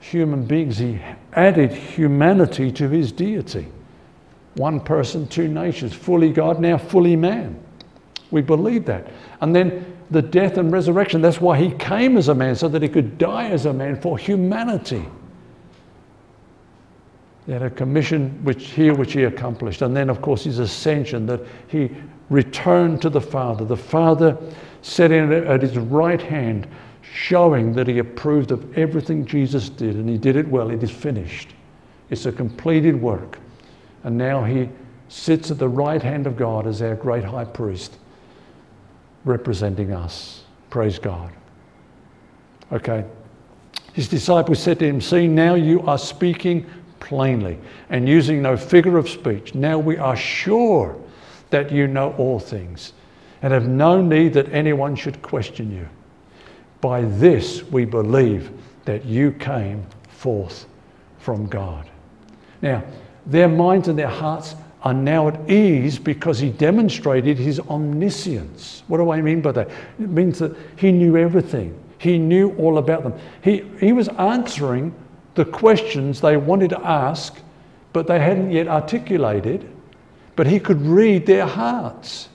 human 0.00 0.44
beings. 0.44 0.78
He 0.78 1.00
added 1.32 1.72
humanity 1.72 2.70
to 2.72 2.88
his 2.88 3.12
deity. 3.12 3.66
One 4.54 4.80
person, 4.80 5.26
two 5.28 5.48
natures, 5.48 5.92
fully 5.92 6.32
God, 6.32 6.60
now 6.60 6.76
fully 6.76 7.16
man. 7.16 7.58
We 8.30 8.42
believe 8.42 8.84
that. 8.86 9.08
And 9.40 9.54
then 9.54 9.96
the 10.10 10.22
death 10.22 10.58
and 10.58 10.72
resurrection, 10.72 11.22
that's 11.22 11.40
why 11.40 11.58
he 11.58 11.70
came 11.72 12.16
as 12.16 12.28
a 12.28 12.34
man, 12.34 12.56
so 12.56 12.68
that 12.68 12.82
he 12.82 12.88
could 12.88 13.16
die 13.16 13.48
as 13.48 13.66
a 13.66 13.72
man 13.72 14.00
for 14.00 14.18
humanity. 14.18 15.04
Had 17.48 17.62
a 17.62 17.70
commission 17.70 18.38
which 18.44 18.68
here 18.68 18.94
which 18.94 19.12
he 19.12 19.24
accomplished. 19.24 19.82
And 19.82 19.96
then, 19.96 20.08
of 20.08 20.22
course, 20.22 20.44
his 20.44 20.58
ascension, 20.58 21.26
that 21.26 21.40
he 21.68 21.90
returned 22.28 23.02
to 23.02 23.10
the 23.10 23.20
Father. 23.20 23.64
The 23.64 23.76
Father 23.76 24.38
sitting 24.82 25.32
at 25.32 25.62
his 25.62 25.76
right 25.76 26.22
hand, 26.22 26.68
showing 27.02 27.72
that 27.72 27.88
he 27.88 27.98
approved 27.98 28.52
of 28.52 28.78
everything 28.78 29.26
Jesus 29.26 29.68
did, 29.68 29.96
and 29.96 30.08
he 30.08 30.16
did 30.16 30.36
it 30.36 30.46
well. 30.46 30.70
It 30.70 30.82
is 30.82 30.90
finished. 30.90 31.54
It's 32.08 32.26
a 32.26 32.32
completed 32.32 33.00
work. 33.00 33.38
And 34.04 34.16
now 34.16 34.44
he 34.44 34.68
sits 35.08 35.50
at 35.50 35.58
the 35.58 35.68
right 35.68 36.02
hand 36.02 36.26
of 36.26 36.36
God 36.36 36.66
as 36.66 36.80
our 36.82 36.94
great 36.94 37.24
high 37.24 37.44
priest, 37.44 37.96
representing 39.24 39.92
us. 39.92 40.44
Praise 40.70 40.98
God. 40.98 41.32
Okay. 42.72 43.04
His 43.92 44.06
disciples 44.06 44.60
said 44.60 44.78
to 44.78 44.86
him, 44.86 45.00
See, 45.00 45.26
now 45.26 45.56
you 45.56 45.82
are 45.82 45.98
speaking 45.98 46.64
plainly 47.00 47.58
and 47.88 48.08
using 48.08 48.42
no 48.42 48.56
figure 48.56 48.98
of 48.98 49.08
speech. 49.08 49.54
Now 49.54 49.78
we 49.78 49.96
are 49.96 50.16
sure 50.16 50.96
that 51.50 51.72
you 51.72 51.86
know 51.86 52.14
all 52.16 52.38
things 52.38 52.92
and 53.42 53.52
have 53.52 53.66
no 53.66 54.00
need 54.00 54.34
that 54.34 54.52
anyone 54.52 54.94
should 54.94 55.20
question 55.22 55.72
you. 55.72 55.88
By 56.80 57.02
this 57.02 57.62
we 57.64 57.84
believe 57.84 58.50
that 58.84 59.04
you 59.04 59.32
came 59.32 59.84
forth 60.08 60.66
from 61.18 61.46
God. 61.46 61.88
Now, 62.62 62.84
their 63.26 63.48
minds 63.48 63.88
and 63.88 63.98
their 63.98 64.08
hearts 64.08 64.54
are 64.82 64.94
now 64.94 65.28
at 65.28 65.50
ease 65.50 65.98
because 65.98 66.38
he 66.38 66.50
demonstrated 66.50 67.36
his 67.38 67.60
omniscience. 67.60 68.82
What 68.88 68.98
do 68.98 69.10
I 69.10 69.20
mean 69.20 69.42
by 69.42 69.52
that? 69.52 69.68
It 69.98 70.08
means 70.08 70.38
that 70.38 70.56
he 70.76 70.90
knew 70.90 71.16
everything, 71.16 71.78
he 71.98 72.18
knew 72.18 72.54
all 72.56 72.78
about 72.78 73.02
them. 73.02 73.14
He, 73.42 73.62
he 73.78 73.92
was 73.92 74.08
answering 74.08 74.94
the 75.40 75.50
questions 75.50 76.20
they 76.20 76.36
wanted 76.36 76.70
to 76.70 76.80
ask, 76.86 77.38
but 77.92 78.06
they 78.06 78.18
hadn't 78.18 78.50
yet 78.52 78.68
articulated 78.68 79.68
but 80.40 80.46
he 80.46 80.58
could 80.58 80.80
read 80.80 81.26
their 81.26 81.44
hearts. 81.44 82.30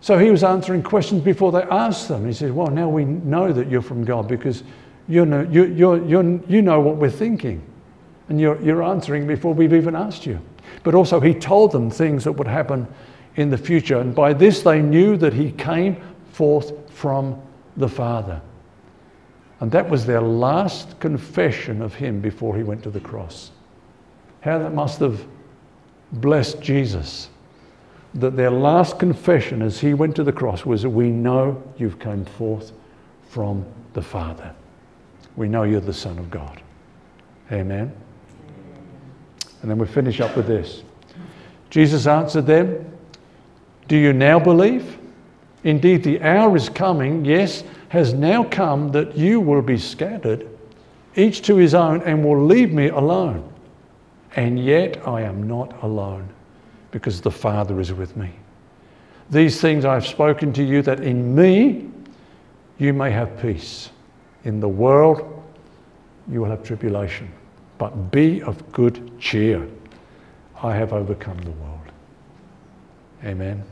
So 0.00 0.16
he 0.16 0.30
was 0.30 0.44
answering 0.44 0.84
questions 0.84 1.22
before 1.22 1.50
they 1.50 1.62
asked 1.62 2.06
them. 2.06 2.24
He 2.24 2.32
said, 2.32 2.54
Well, 2.54 2.68
now 2.68 2.88
we 2.88 3.04
know 3.04 3.52
that 3.52 3.68
you're 3.68 3.82
from 3.82 4.04
God 4.04 4.28
because 4.28 4.62
you 5.08 5.26
know, 5.26 5.42
you, 5.50 5.64
you're, 5.64 6.04
you're, 6.06 6.40
you 6.48 6.62
know 6.62 6.78
what 6.78 6.94
we're 6.94 7.10
thinking. 7.10 7.62
And 8.28 8.40
you're, 8.40 8.62
you're 8.62 8.84
answering 8.84 9.26
before 9.26 9.54
we've 9.54 9.72
even 9.72 9.96
asked 9.96 10.24
you. 10.24 10.38
But 10.84 10.94
also, 10.94 11.18
he 11.18 11.34
told 11.34 11.72
them 11.72 11.90
things 11.90 12.22
that 12.22 12.32
would 12.32 12.46
happen 12.46 12.86
in 13.34 13.50
the 13.50 13.58
future. 13.58 13.98
And 13.98 14.14
by 14.14 14.32
this, 14.32 14.62
they 14.62 14.80
knew 14.80 15.16
that 15.16 15.32
he 15.32 15.50
came 15.50 16.00
forth 16.30 16.88
from 16.92 17.42
the 17.76 17.88
Father. 17.88 18.40
And 19.60 19.70
that 19.72 19.88
was 19.88 20.06
their 20.06 20.20
last 20.20 21.00
confession 21.00 21.82
of 21.82 21.94
him 21.94 22.20
before 22.20 22.56
he 22.56 22.62
went 22.62 22.82
to 22.84 22.90
the 22.90 23.00
cross. 23.00 23.50
How 24.40 24.58
that 24.58 24.72
must 24.72 25.00
have 25.00 25.24
blessed 26.12 26.60
Jesus 26.60 27.28
that 28.14 28.36
their 28.36 28.50
last 28.50 28.98
confession 28.98 29.62
as 29.62 29.78
he 29.78 29.94
went 29.94 30.16
to 30.16 30.24
the 30.24 30.32
cross 30.32 30.64
was, 30.64 30.86
We 30.86 31.10
know 31.10 31.62
you've 31.76 31.98
come 31.98 32.24
forth 32.24 32.72
from 33.28 33.64
the 33.92 34.02
Father. 34.02 34.54
We 35.36 35.48
know 35.48 35.62
you're 35.62 35.80
the 35.80 35.92
Son 35.92 36.18
of 36.18 36.30
God. 36.30 36.60
Amen. 37.52 37.92
And 39.62 39.70
then 39.70 39.78
we 39.78 39.86
finish 39.86 40.20
up 40.20 40.36
with 40.36 40.46
this. 40.46 40.82
Jesus 41.70 42.06
answered 42.06 42.46
them, 42.46 42.90
Do 43.88 43.96
you 43.96 44.12
now 44.12 44.38
believe? 44.38 44.98
Indeed, 45.64 46.04
the 46.04 46.22
hour 46.22 46.56
is 46.56 46.68
coming, 46.68 47.24
yes, 47.24 47.64
has 47.88 48.12
now 48.12 48.44
come 48.44 48.90
that 48.92 49.16
you 49.16 49.40
will 49.40 49.62
be 49.62 49.78
scattered, 49.78 50.46
each 51.16 51.42
to 51.42 51.56
his 51.56 51.74
own, 51.74 52.02
and 52.02 52.24
will 52.24 52.44
leave 52.44 52.72
me 52.72 52.88
alone. 52.88 53.44
and 54.36 54.62
yet 54.62 55.06
I 55.08 55.22
am 55.22 55.48
not 55.48 55.82
alone 55.82 56.28
because 56.90 57.20
the 57.20 57.30
Father 57.30 57.80
is 57.80 57.92
with 57.92 58.16
me. 58.16 58.30
These 59.30 59.60
things 59.60 59.84
I 59.84 59.94
have 59.94 60.06
spoken 60.06 60.52
to 60.52 60.62
you 60.62 60.82
that 60.82 61.00
in 61.00 61.34
me 61.34 61.90
you 62.78 62.92
may 62.92 63.10
have 63.10 63.40
peace. 63.40 63.90
In 64.44 64.60
the 64.60 64.68
world 64.68 65.42
you 66.30 66.40
will 66.40 66.48
have 66.48 66.62
tribulation, 66.62 67.30
but 67.78 68.10
be 68.10 68.42
of 68.42 68.70
good 68.70 69.18
cheer. 69.18 69.66
I 70.62 70.74
have 70.74 70.92
overcome 70.92 71.38
the 71.38 71.50
world. 71.50 71.80
Amen. 73.24 73.62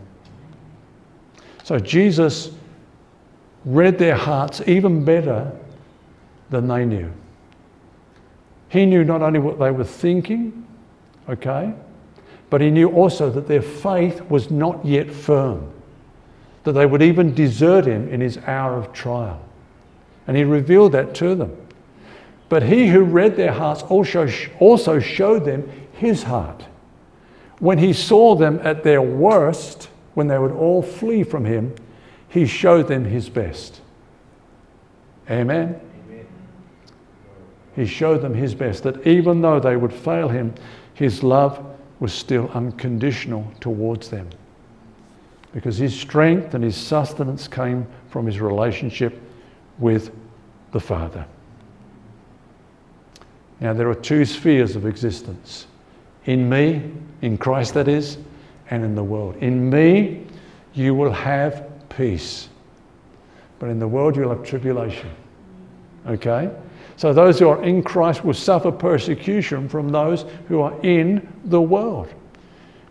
So 1.64 1.78
Jesus 1.78 2.50
read 3.66 3.98
their 3.98 4.16
hearts 4.16 4.62
even 4.66 5.04
better 5.04 5.52
than 6.48 6.68
they 6.68 6.86
knew. 6.86 7.12
He 8.68 8.86
knew 8.86 9.04
not 9.04 9.22
only 9.22 9.40
what 9.40 9.58
they 9.58 9.70
were 9.70 9.84
thinking, 9.84 10.66
okay, 11.28 11.74
but 12.48 12.60
he 12.60 12.70
knew 12.70 12.88
also 12.90 13.28
that 13.30 13.48
their 13.48 13.62
faith 13.62 14.22
was 14.30 14.50
not 14.50 14.84
yet 14.86 15.10
firm, 15.10 15.72
that 16.62 16.72
they 16.72 16.86
would 16.86 17.02
even 17.02 17.34
desert 17.34 17.86
him 17.86 18.08
in 18.08 18.20
his 18.20 18.38
hour 18.38 18.76
of 18.76 18.92
trial. 18.92 19.42
And 20.28 20.36
he 20.36 20.44
revealed 20.44 20.92
that 20.92 21.14
to 21.16 21.34
them. 21.34 21.56
But 22.48 22.62
he 22.62 22.86
who 22.88 23.02
read 23.02 23.36
their 23.36 23.52
hearts 23.52 23.82
also, 23.82 24.28
also 24.60 25.00
showed 25.00 25.44
them 25.44 25.68
his 25.92 26.22
heart. 26.22 26.64
When 27.58 27.78
he 27.78 27.92
saw 27.92 28.36
them 28.36 28.60
at 28.62 28.84
their 28.84 29.02
worst, 29.02 29.88
when 30.14 30.28
they 30.28 30.38
would 30.38 30.52
all 30.52 30.82
flee 30.82 31.24
from 31.24 31.44
him, 31.44 31.74
he 32.28 32.46
showed 32.46 32.88
them 32.88 33.04
his 33.04 33.28
best. 33.28 33.80
Amen. 35.30 35.80
Amen. 36.08 36.26
He 37.74 37.86
showed 37.86 38.22
them 38.22 38.34
his 38.34 38.54
best, 38.54 38.82
that 38.84 39.06
even 39.06 39.40
though 39.40 39.60
they 39.60 39.76
would 39.76 39.92
fail 39.92 40.28
him, 40.28 40.54
his 40.94 41.22
love 41.22 41.64
was 42.00 42.12
still 42.12 42.50
unconditional 42.50 43.50
towards 43.60 44.08
them. 44.08 44.28
Because 45.52 45.78
his 45.78 45.98
strength 45.98 46.54
and 46.54 46.62
his 46.62 46.76
sustenance 46.76 47.48
came 47.48 47.86
from 48.08 48.26
his 48.26 48.40
relationship 48.40 49.20
with 49.78 50.14
the 50.72 50.80
Father. 50.80 51.26
Now, 53.60 53.72
there 53.72 53.88
are 53.88 53.94
two 53.94 54.24
spheres 54.24 54.76
of 54.76 54.84
existence 54.84 55.66
in 56.26 56.48
me, 56.48 56.92
in 57.22 57.38
Christ 57.38 57.74
that 57.74 57.88
is, 57.88 58.18
and 58.70 58.84
in 58.84 58.94
the 58.94 59.04
world. 59.04 59.36
In 59.36 59.70
me, 59.70 60.26
you 60.74 60.94
will 60.94 61.12
have 61.12 61.65
peace, 61.96 62.48
but 63.58 63.68
in 63.68 63.78
the 63.78 63.88
world, 63.88 64.16
you'll 64.16 64.30
have 64.30 64.44
tribulation. 64.44 65.10
Okay? 66.06 66.50
So 66.96 67.12
those 67.12 67.38
who 67.38 67.48
are 67.48 67.62
in 67.62 67.82
Christ 67.82 68.24
will 68.24 68.34
suffer 68.34 68.70
persecution 68.70 69.68
from 69.68 69.90
those 69.90 70.24
who 70.48 70.60
are 70.60 70.78
in 70.82 71.26
the 71.44 71.60
world. 71.60 72.12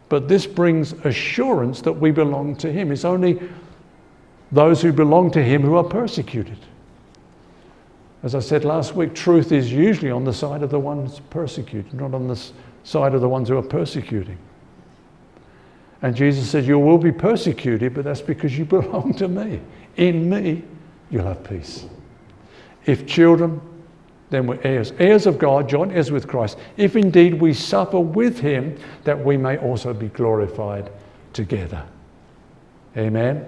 But 0.10 0.28
this 0.28 0.46
brings 0.46 0.94
assurance 1.06 1.82
that 1.82 1.94
we 1.94 2.12
belong 2.12 2.56
to 2.58 2.72
Him. 2.72 2.92
It's 2.92 3.06
only 3.06 3.40
those 4.52 4.82
who 4.82 4.94
belong 4.94 5.32
to 5.32 5.44
Him 5.44 5.62
who 5.64 5.76
are 5.76 5.84
persecuted. 5.84 6.58
As 8.22 8.36
I 8.36 8.40
said 8.40 8.66
last 8.66 8.96
week, 8.96 9.14
truth 9.14 9.52
is 9.52 9.72
usually 9.72 10.12
on 10.12 10.24
the 10.24 10.34
side 10.34 10.64
of 10.64 10.70
the 10.70 10.80
ones 10.80 11.22
persecuted, 11.30 11.94
not 11.94 12.14
on 12.14 12.28
the 12.28 12.40
side 12.84 13.14
of 13.14 13.22
the 13.22 13.30
ones 13.30 13.50
who 13.50 13.58
are 13.58 13.64
persecuting. 13.64 14.38
And 16.02 16.16
Jesus 16.16 16.50
said, 16.50 16.66
You 16.66 16.80
will 16.80 16.98
be 16.98 17.12
persecuted, 17.12 17.94
but 17.94 18.04
that's 18.04 18.22
because 18.22 18.58
you 18.58 18.66
belong 18.66 19.14
to 19.16 19.28
me. 19.28 19.62
In 19.98 20.30
me, 20.30 20.64
you'll 21.10 21.26
have 21.26 21.44
peace. 21.44 21.86
If 22.86 23.08
children, 23.08 23.62
then 24.30 24.48
we're 24.48 24.60
heirs. 24.64 24.92
Heirs 25.00 25.28
of 25.28 25.38
God, 25.38 25.70
joint 25.70 25.92
heirs 25.92 26.12
with 26.12 26.28
Christ. 26.28 26.58
If 26.78 26.96
indeed 26.96 27.36
we 27.36 27.54
suffer 27.54 28.00
with 28.00 28.40
him, 28.40 28.78
that 29.04 29.24
we 29.24 29.38
may 29.38 29.58
also 29.58 29.94
be 29.94 30.08
glorified 30.10 30.92
together. 31.34 31.84
Amen. 32.98 33.46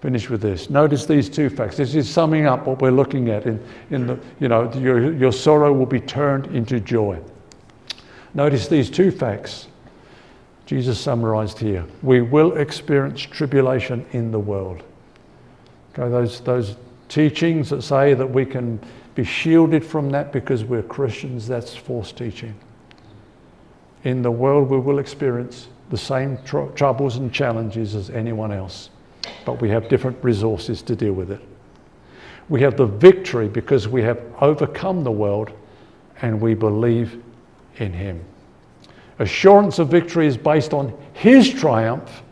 Finish 0.00 0.30
with 0.30 0.40
this. 0.40 0.70
Notice 0.70 1.06
these 1.06 1.28
two 1.28 1.50
facts. 1.50 1.76
This 1.76 1.94
is 1.94 2.08
summing 2.08 2.46
up 2.46 2.66
what 2.66 2.80
we're 2.80 2.92
looking 2.92 3.30
at 3.30 3.46
in, 3.46 3.62
in 3.90 4.06
the, 4.06 4.18
you 4.38 4.46
know, 4.46 4.72
your, 4.74 5.12
your 5.12 5.32
sorrow 5.32 5.72
will 5.72 5.86
be 5.86 6.00
turned 6.00 6.46
into 6.54 6.78
joy. 6.78 7.18
Notice 8.34 8.68
these 8.68 8.90
two 8.90 9.10
facts. 9.10 9.66
Jesus 10.68 11.00
summarized 11.00 11.58
here. 11.58 11.86
We 12.02 12.20
will 12.20 12.58
experience 12.58 13.22
tribulation 13.22 14.04
in 14.12 14.30
the 14.30 14.38
world. 14.38 14.82
Okay, 15.92 16.10
those, 16.10 16.40
those 16.40 16.76
teachings 17.08 17.70
that 17.70 17.80
say 17.80 18.12
that 18.12 18.26
we 18.26 18.44
can 18.44 18.78
be 19.14 19.24
shielded 19.24 19.82
from 19.82 20.10
that 20.10 20.30
because 20.30 20.64
we're 20.64 20.82
Christians, 20.82 21.48
that's 21.48 21.74
false 21.74 22.12
teaching. 22.12 22.54
In 24.04 24.20
the 24.20 24.30
world, 24.30 24.68
we 24.68 24.78
will 24.78 24.98
experience 24.98 25.68
the 25.88 25.96
same 25.96 26.36
tr- 26.44 26.66
troubles 26.74 27.16
and 27.16 27.32
challenges 27.32 27.94
as 27.94 28.10
anyone 28.10 28.52
else, 28.52 28.90
but 29.46 29.62
we 29.62 29.70
have 29.70 29.88
different 29.88 30.22
resources 30.22 30.82
to 30.82 30.94
deal 30.94 31.14
with 31.14 31.30
it. 31.30 31.40
We 32.50 32.60
have 32.60 32.76
the 32.76 32.84
victory 32.84 33.48
because 33.48 33.88
we 33.88 34.02
have 34.02 34.22
overcome 34.42 35.02
the 35.02 35.12
world 35.12 35.50
and 36.20 36.38
we 36.38 36.52
believe 36.52 37.22
in 37.78 37.94
Him. 37.94 38.22
Assurance 39.18 39.78
of 39.78 39.88
victory 39.88 40.26
is 40.26 40.36
based 40.36 40.72
on 40.72 40.96
His 41.12 41.52
triumph 41.52 42.22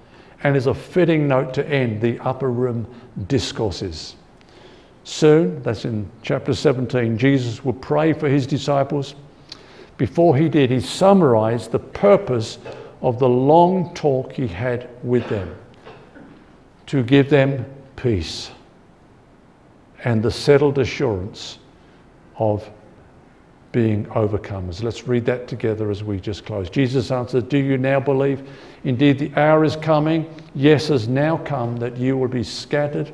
and 0.42 0.56
is 0.56 0.66
a 0.66 0.74
fitting 0.74 1.26
note 1.26 1.54
to 1.54 1.68
end 1.68 2.00
the 2.00 2.18
upper 2.20 2.50
room 2.50 2.86
discourses. 3.26 4.14
Soon, 5.04 5.62
that's 5.62 5.84
in 5.84 6.10
chapter 6.22 6.52
17, 6.52 7.16
Jesus 7.16 7.64
would 7.64 7.80
pray 7.80 8.12
for 8.12 8.28
his 8.28 8.46
disciples. 8.46 9.14
Before 9.96 10.36
he 10.36 10.48
did, 10.48 10.70
he 10.70 10.80
summarized 10.80 11.70
the 11.70 11.78
purpose 11.78 12.58
of 13.02 13.18
the 13.18 13.28
long 13.28 13.94
talk 13.94 14.32
he 14.32 14.48
had 14.48 14.88
with 15.02 15.28
them 15.28 15.54
to 16.86 17.02
give 17.02 17.30
them 17.30 17.64
peace 17.94 18.50
and 20.04 20.22
the 20.22 20.30
settled 20.30 20.78
assurance 20.78 21.58
of 22.38 22.68
being 23.76 24.06
overcomers. 24.06 24.82
Let's 24.82 25.06
read 25.06 25.26
that 25.26 25.48
together 25.48 25.90
as 25.90 26.02
we 26.02 26.18
just 26.18 26.46
close. 26.46 26.70
Jesus 26.70 27.10
answered, 27.10 27.50
Do 27.50 27.58
you 27.58 27.76
now 27.76 28.00
believe? 28.00 28.48
Indeed, 28.84 29.18
the 29.18 29.30
hour 29.38 29.64
is 29.64 29.76
coming, 29.76 30.34
yes, 30.54 30.88
has 30.88 31.08
now 31.08 31.36
come, 31.36 31.76
that 31.76 31.94
you 31.98 32.16
will 32.16 32.26
be 32.26 32.42
scattered 32.42 33.12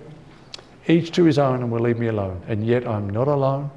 each 0.87 1.11
to 1.17 1.25
his 1.25 1.37
own 1.37 1.65
and 1.65 1.73
will 1.73 1.81
leave 1.81 1.99
me 1.99 2.07
alone. 2.07 2.41
And 2.47 2.65
yet 2.65 2.87
I'm 2.87 3.11
not 3.11 3.27
alone 3.27 3.73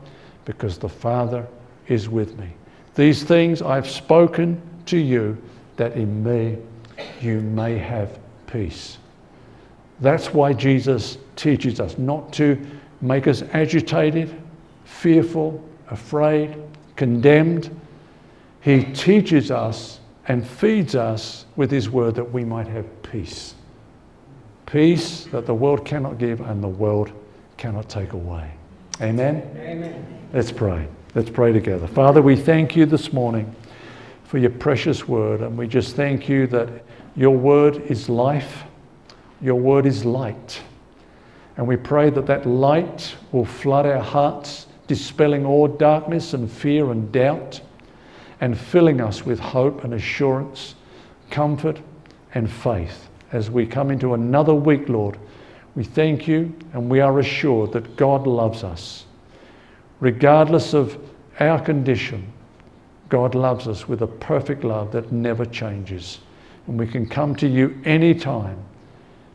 because 0.45 0.77
the 0.77 0.87
Father 0.87 1.47
is 1.87 2.07
with 2.07 2.37
me. 2.37 2.51
These 2.93 3.23
things 3.23 3.63
I've 3.63 3.89
spoken 3.89 4.61
to 4.85 4.99
you 4.99 5.41
that 5.77 5.93
in 5.93 6.23
me 6.23 6.59
you 7.19 7.41
may 7.41 7.79
have 7.79 8.19
peace. 8.45 8.99
That's 10.01 10.35
why 10.35 10.53
Jesus 10.53 11.17
teaches 11.35 11.79
us 11.79 11.97
not 11.97 12.31
to 12.33 12.63
make 13.01 13.25
us 13.25 13.41
agitated, 13.53 14.39
fearful, 14.83 15.67
afraid, 15.89 16.55
condemned. 16.95 17.69
He 18.61 18.83
teaches 18.83 19.51
us 19.51 19.99
and 20.27 20.45
feeds 20.45 20.95
us 20.95 21.45
with 21.55 21.71
His 21.71 21.89
word 21.89 22.15
that 22.15 22.31
we 22.31 22.43
might 22.43 22.67
have 22.67 22.85
peace 23.03 23.55
peace 24.65 25.25
that 25.25 25.45
the 25.45 25.53
world 25.53 25.85
cannot 25.85 26.17
give 26.17 26.41
and 26.41 26.63
the 26.63 26.67
world 26.67 27.11
cannot 27.57 27.87
take 27.89 28.13
away. 28.13 28.51
Amen? 29.01 29.49
Amen. 29.57 30.05
Let's 30.33 30.51
pray. 30.51 30.87
Let's 31.13 31.29
pray 31.29 31.53
together. 31.53 31.87
Father, 31.87 32.21
we 32.21 32.35
thank 32.35 32.75
you 32.75 32.85
this 32.85 33.13
morning 33.13 33.53
for 34.25 34.37
your 34.37 34.49
precious 34.49 35.07
word, 35.07 35.41
and 35.41 35.57
we 35.57 35.67
just 35.67 35.95
thank 35.95 36.27
you 36.27 36.47
that 36.47 36.83
your 37.15 37.37
word 37.37 37.77
is 37.83 38.09
life, 38.09 38.63
your 39.41 39.55
word 39.55 39.85
is 39.85 40.03
light. 40.03 40.61
And 41.57 41.65
we 41.65 41.77
pray 41.77 42.09
that 42.09 42.25
that 42.25 42.45
light 42.45 43.15
will 43.31 43.45
flood 43.45 43.85
our 43.85 44.01
hearts, 44.01 44.64
dispelling 44.87 45.45
all 45.45 45.67
darkness 45.67 46.33
and 46.33 46.51
fear 46.51 46.91
and 46.91 47.11
doubt, 47.11 47.61
and 48.41 48.57
filling 48.57 49.01
us 49.01 49.25
with 49.25 49.39
hope 49.39 49.83
and 49.83 49.93
assurance, 49.93 50.75
comfort 51.29 51.79
and 52.33 52.49
faith 52.49 53.07
as 53.31 53.49
we 53.49 53.65
come 53.65 53.91
into 53.91 54.13
another 54.13 54.53
week, 54.53 54.87
Lord. 54.89 55.17
We 55.75 55.83
thank 55.83 56.27
you 56.27 56.53
and 56.73 56.89
we 56.89 56.99
are 56.99 57.19
assured 57.19 57.73
that 57.73 57.95
God 57.95 58.27
loves 58.27 58.63
us. 58.63 59.05
Regardless 59.99 60.73
of 60.73 60.97
our 61.39 61.59
condition, 61.59 62.31
God 63.09 63.35
loves 63.35 63.67
us 63.67 63.87
with 63.87 64.01
a 64.01 64.07
perfect 64.07 64.63
love 64.63 64.91
that 64.91 65.11
never 65.11 65.45
changes. 65.45 66.19
And 66.67 66.79
we 66.79 66.87
can 66.87 67.07
come 67.07 67.35
to 67.37 67.47
you 67.47 67.79
anytime 67.85 68.57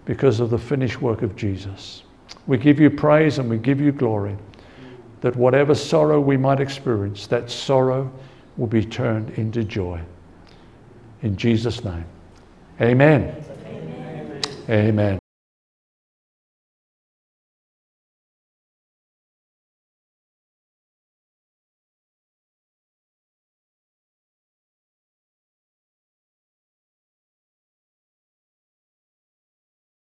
because 0.05 0.41
of 0.41 0.51
the 0.51 0.59
finished 0.59 1.01
work 1.01 1.23
of 1.23 1.37
Jesus. 1.37 2.03
We 2.47 2.59
give 2.59 2.81
you 2.81 2.91
praise 2.91 3.39
and 3.39 3.49
we 3.49 3.59
give 3.59 3.81
you 3.81 3.93
glory 3.93 4.37
that 5.21 5.37
whatever 5.37 5.75
sorrow 5.75 6.21
we 6.21 6.37
might 6.37 6.61
experience, 6.61 7.27
that 7.27 7.51
sorrow 7.51 8.11
will 8.57 8.67
be 8.67 8.85
turned 8.85 9.31
into 9.31 9.65
joy. 9.65 10.01
In 11.23 11.37
Jesus' 11.37 11.85
name, 11.85 12.05
amen. 12.81 13.45
Amen. 14.69 15.20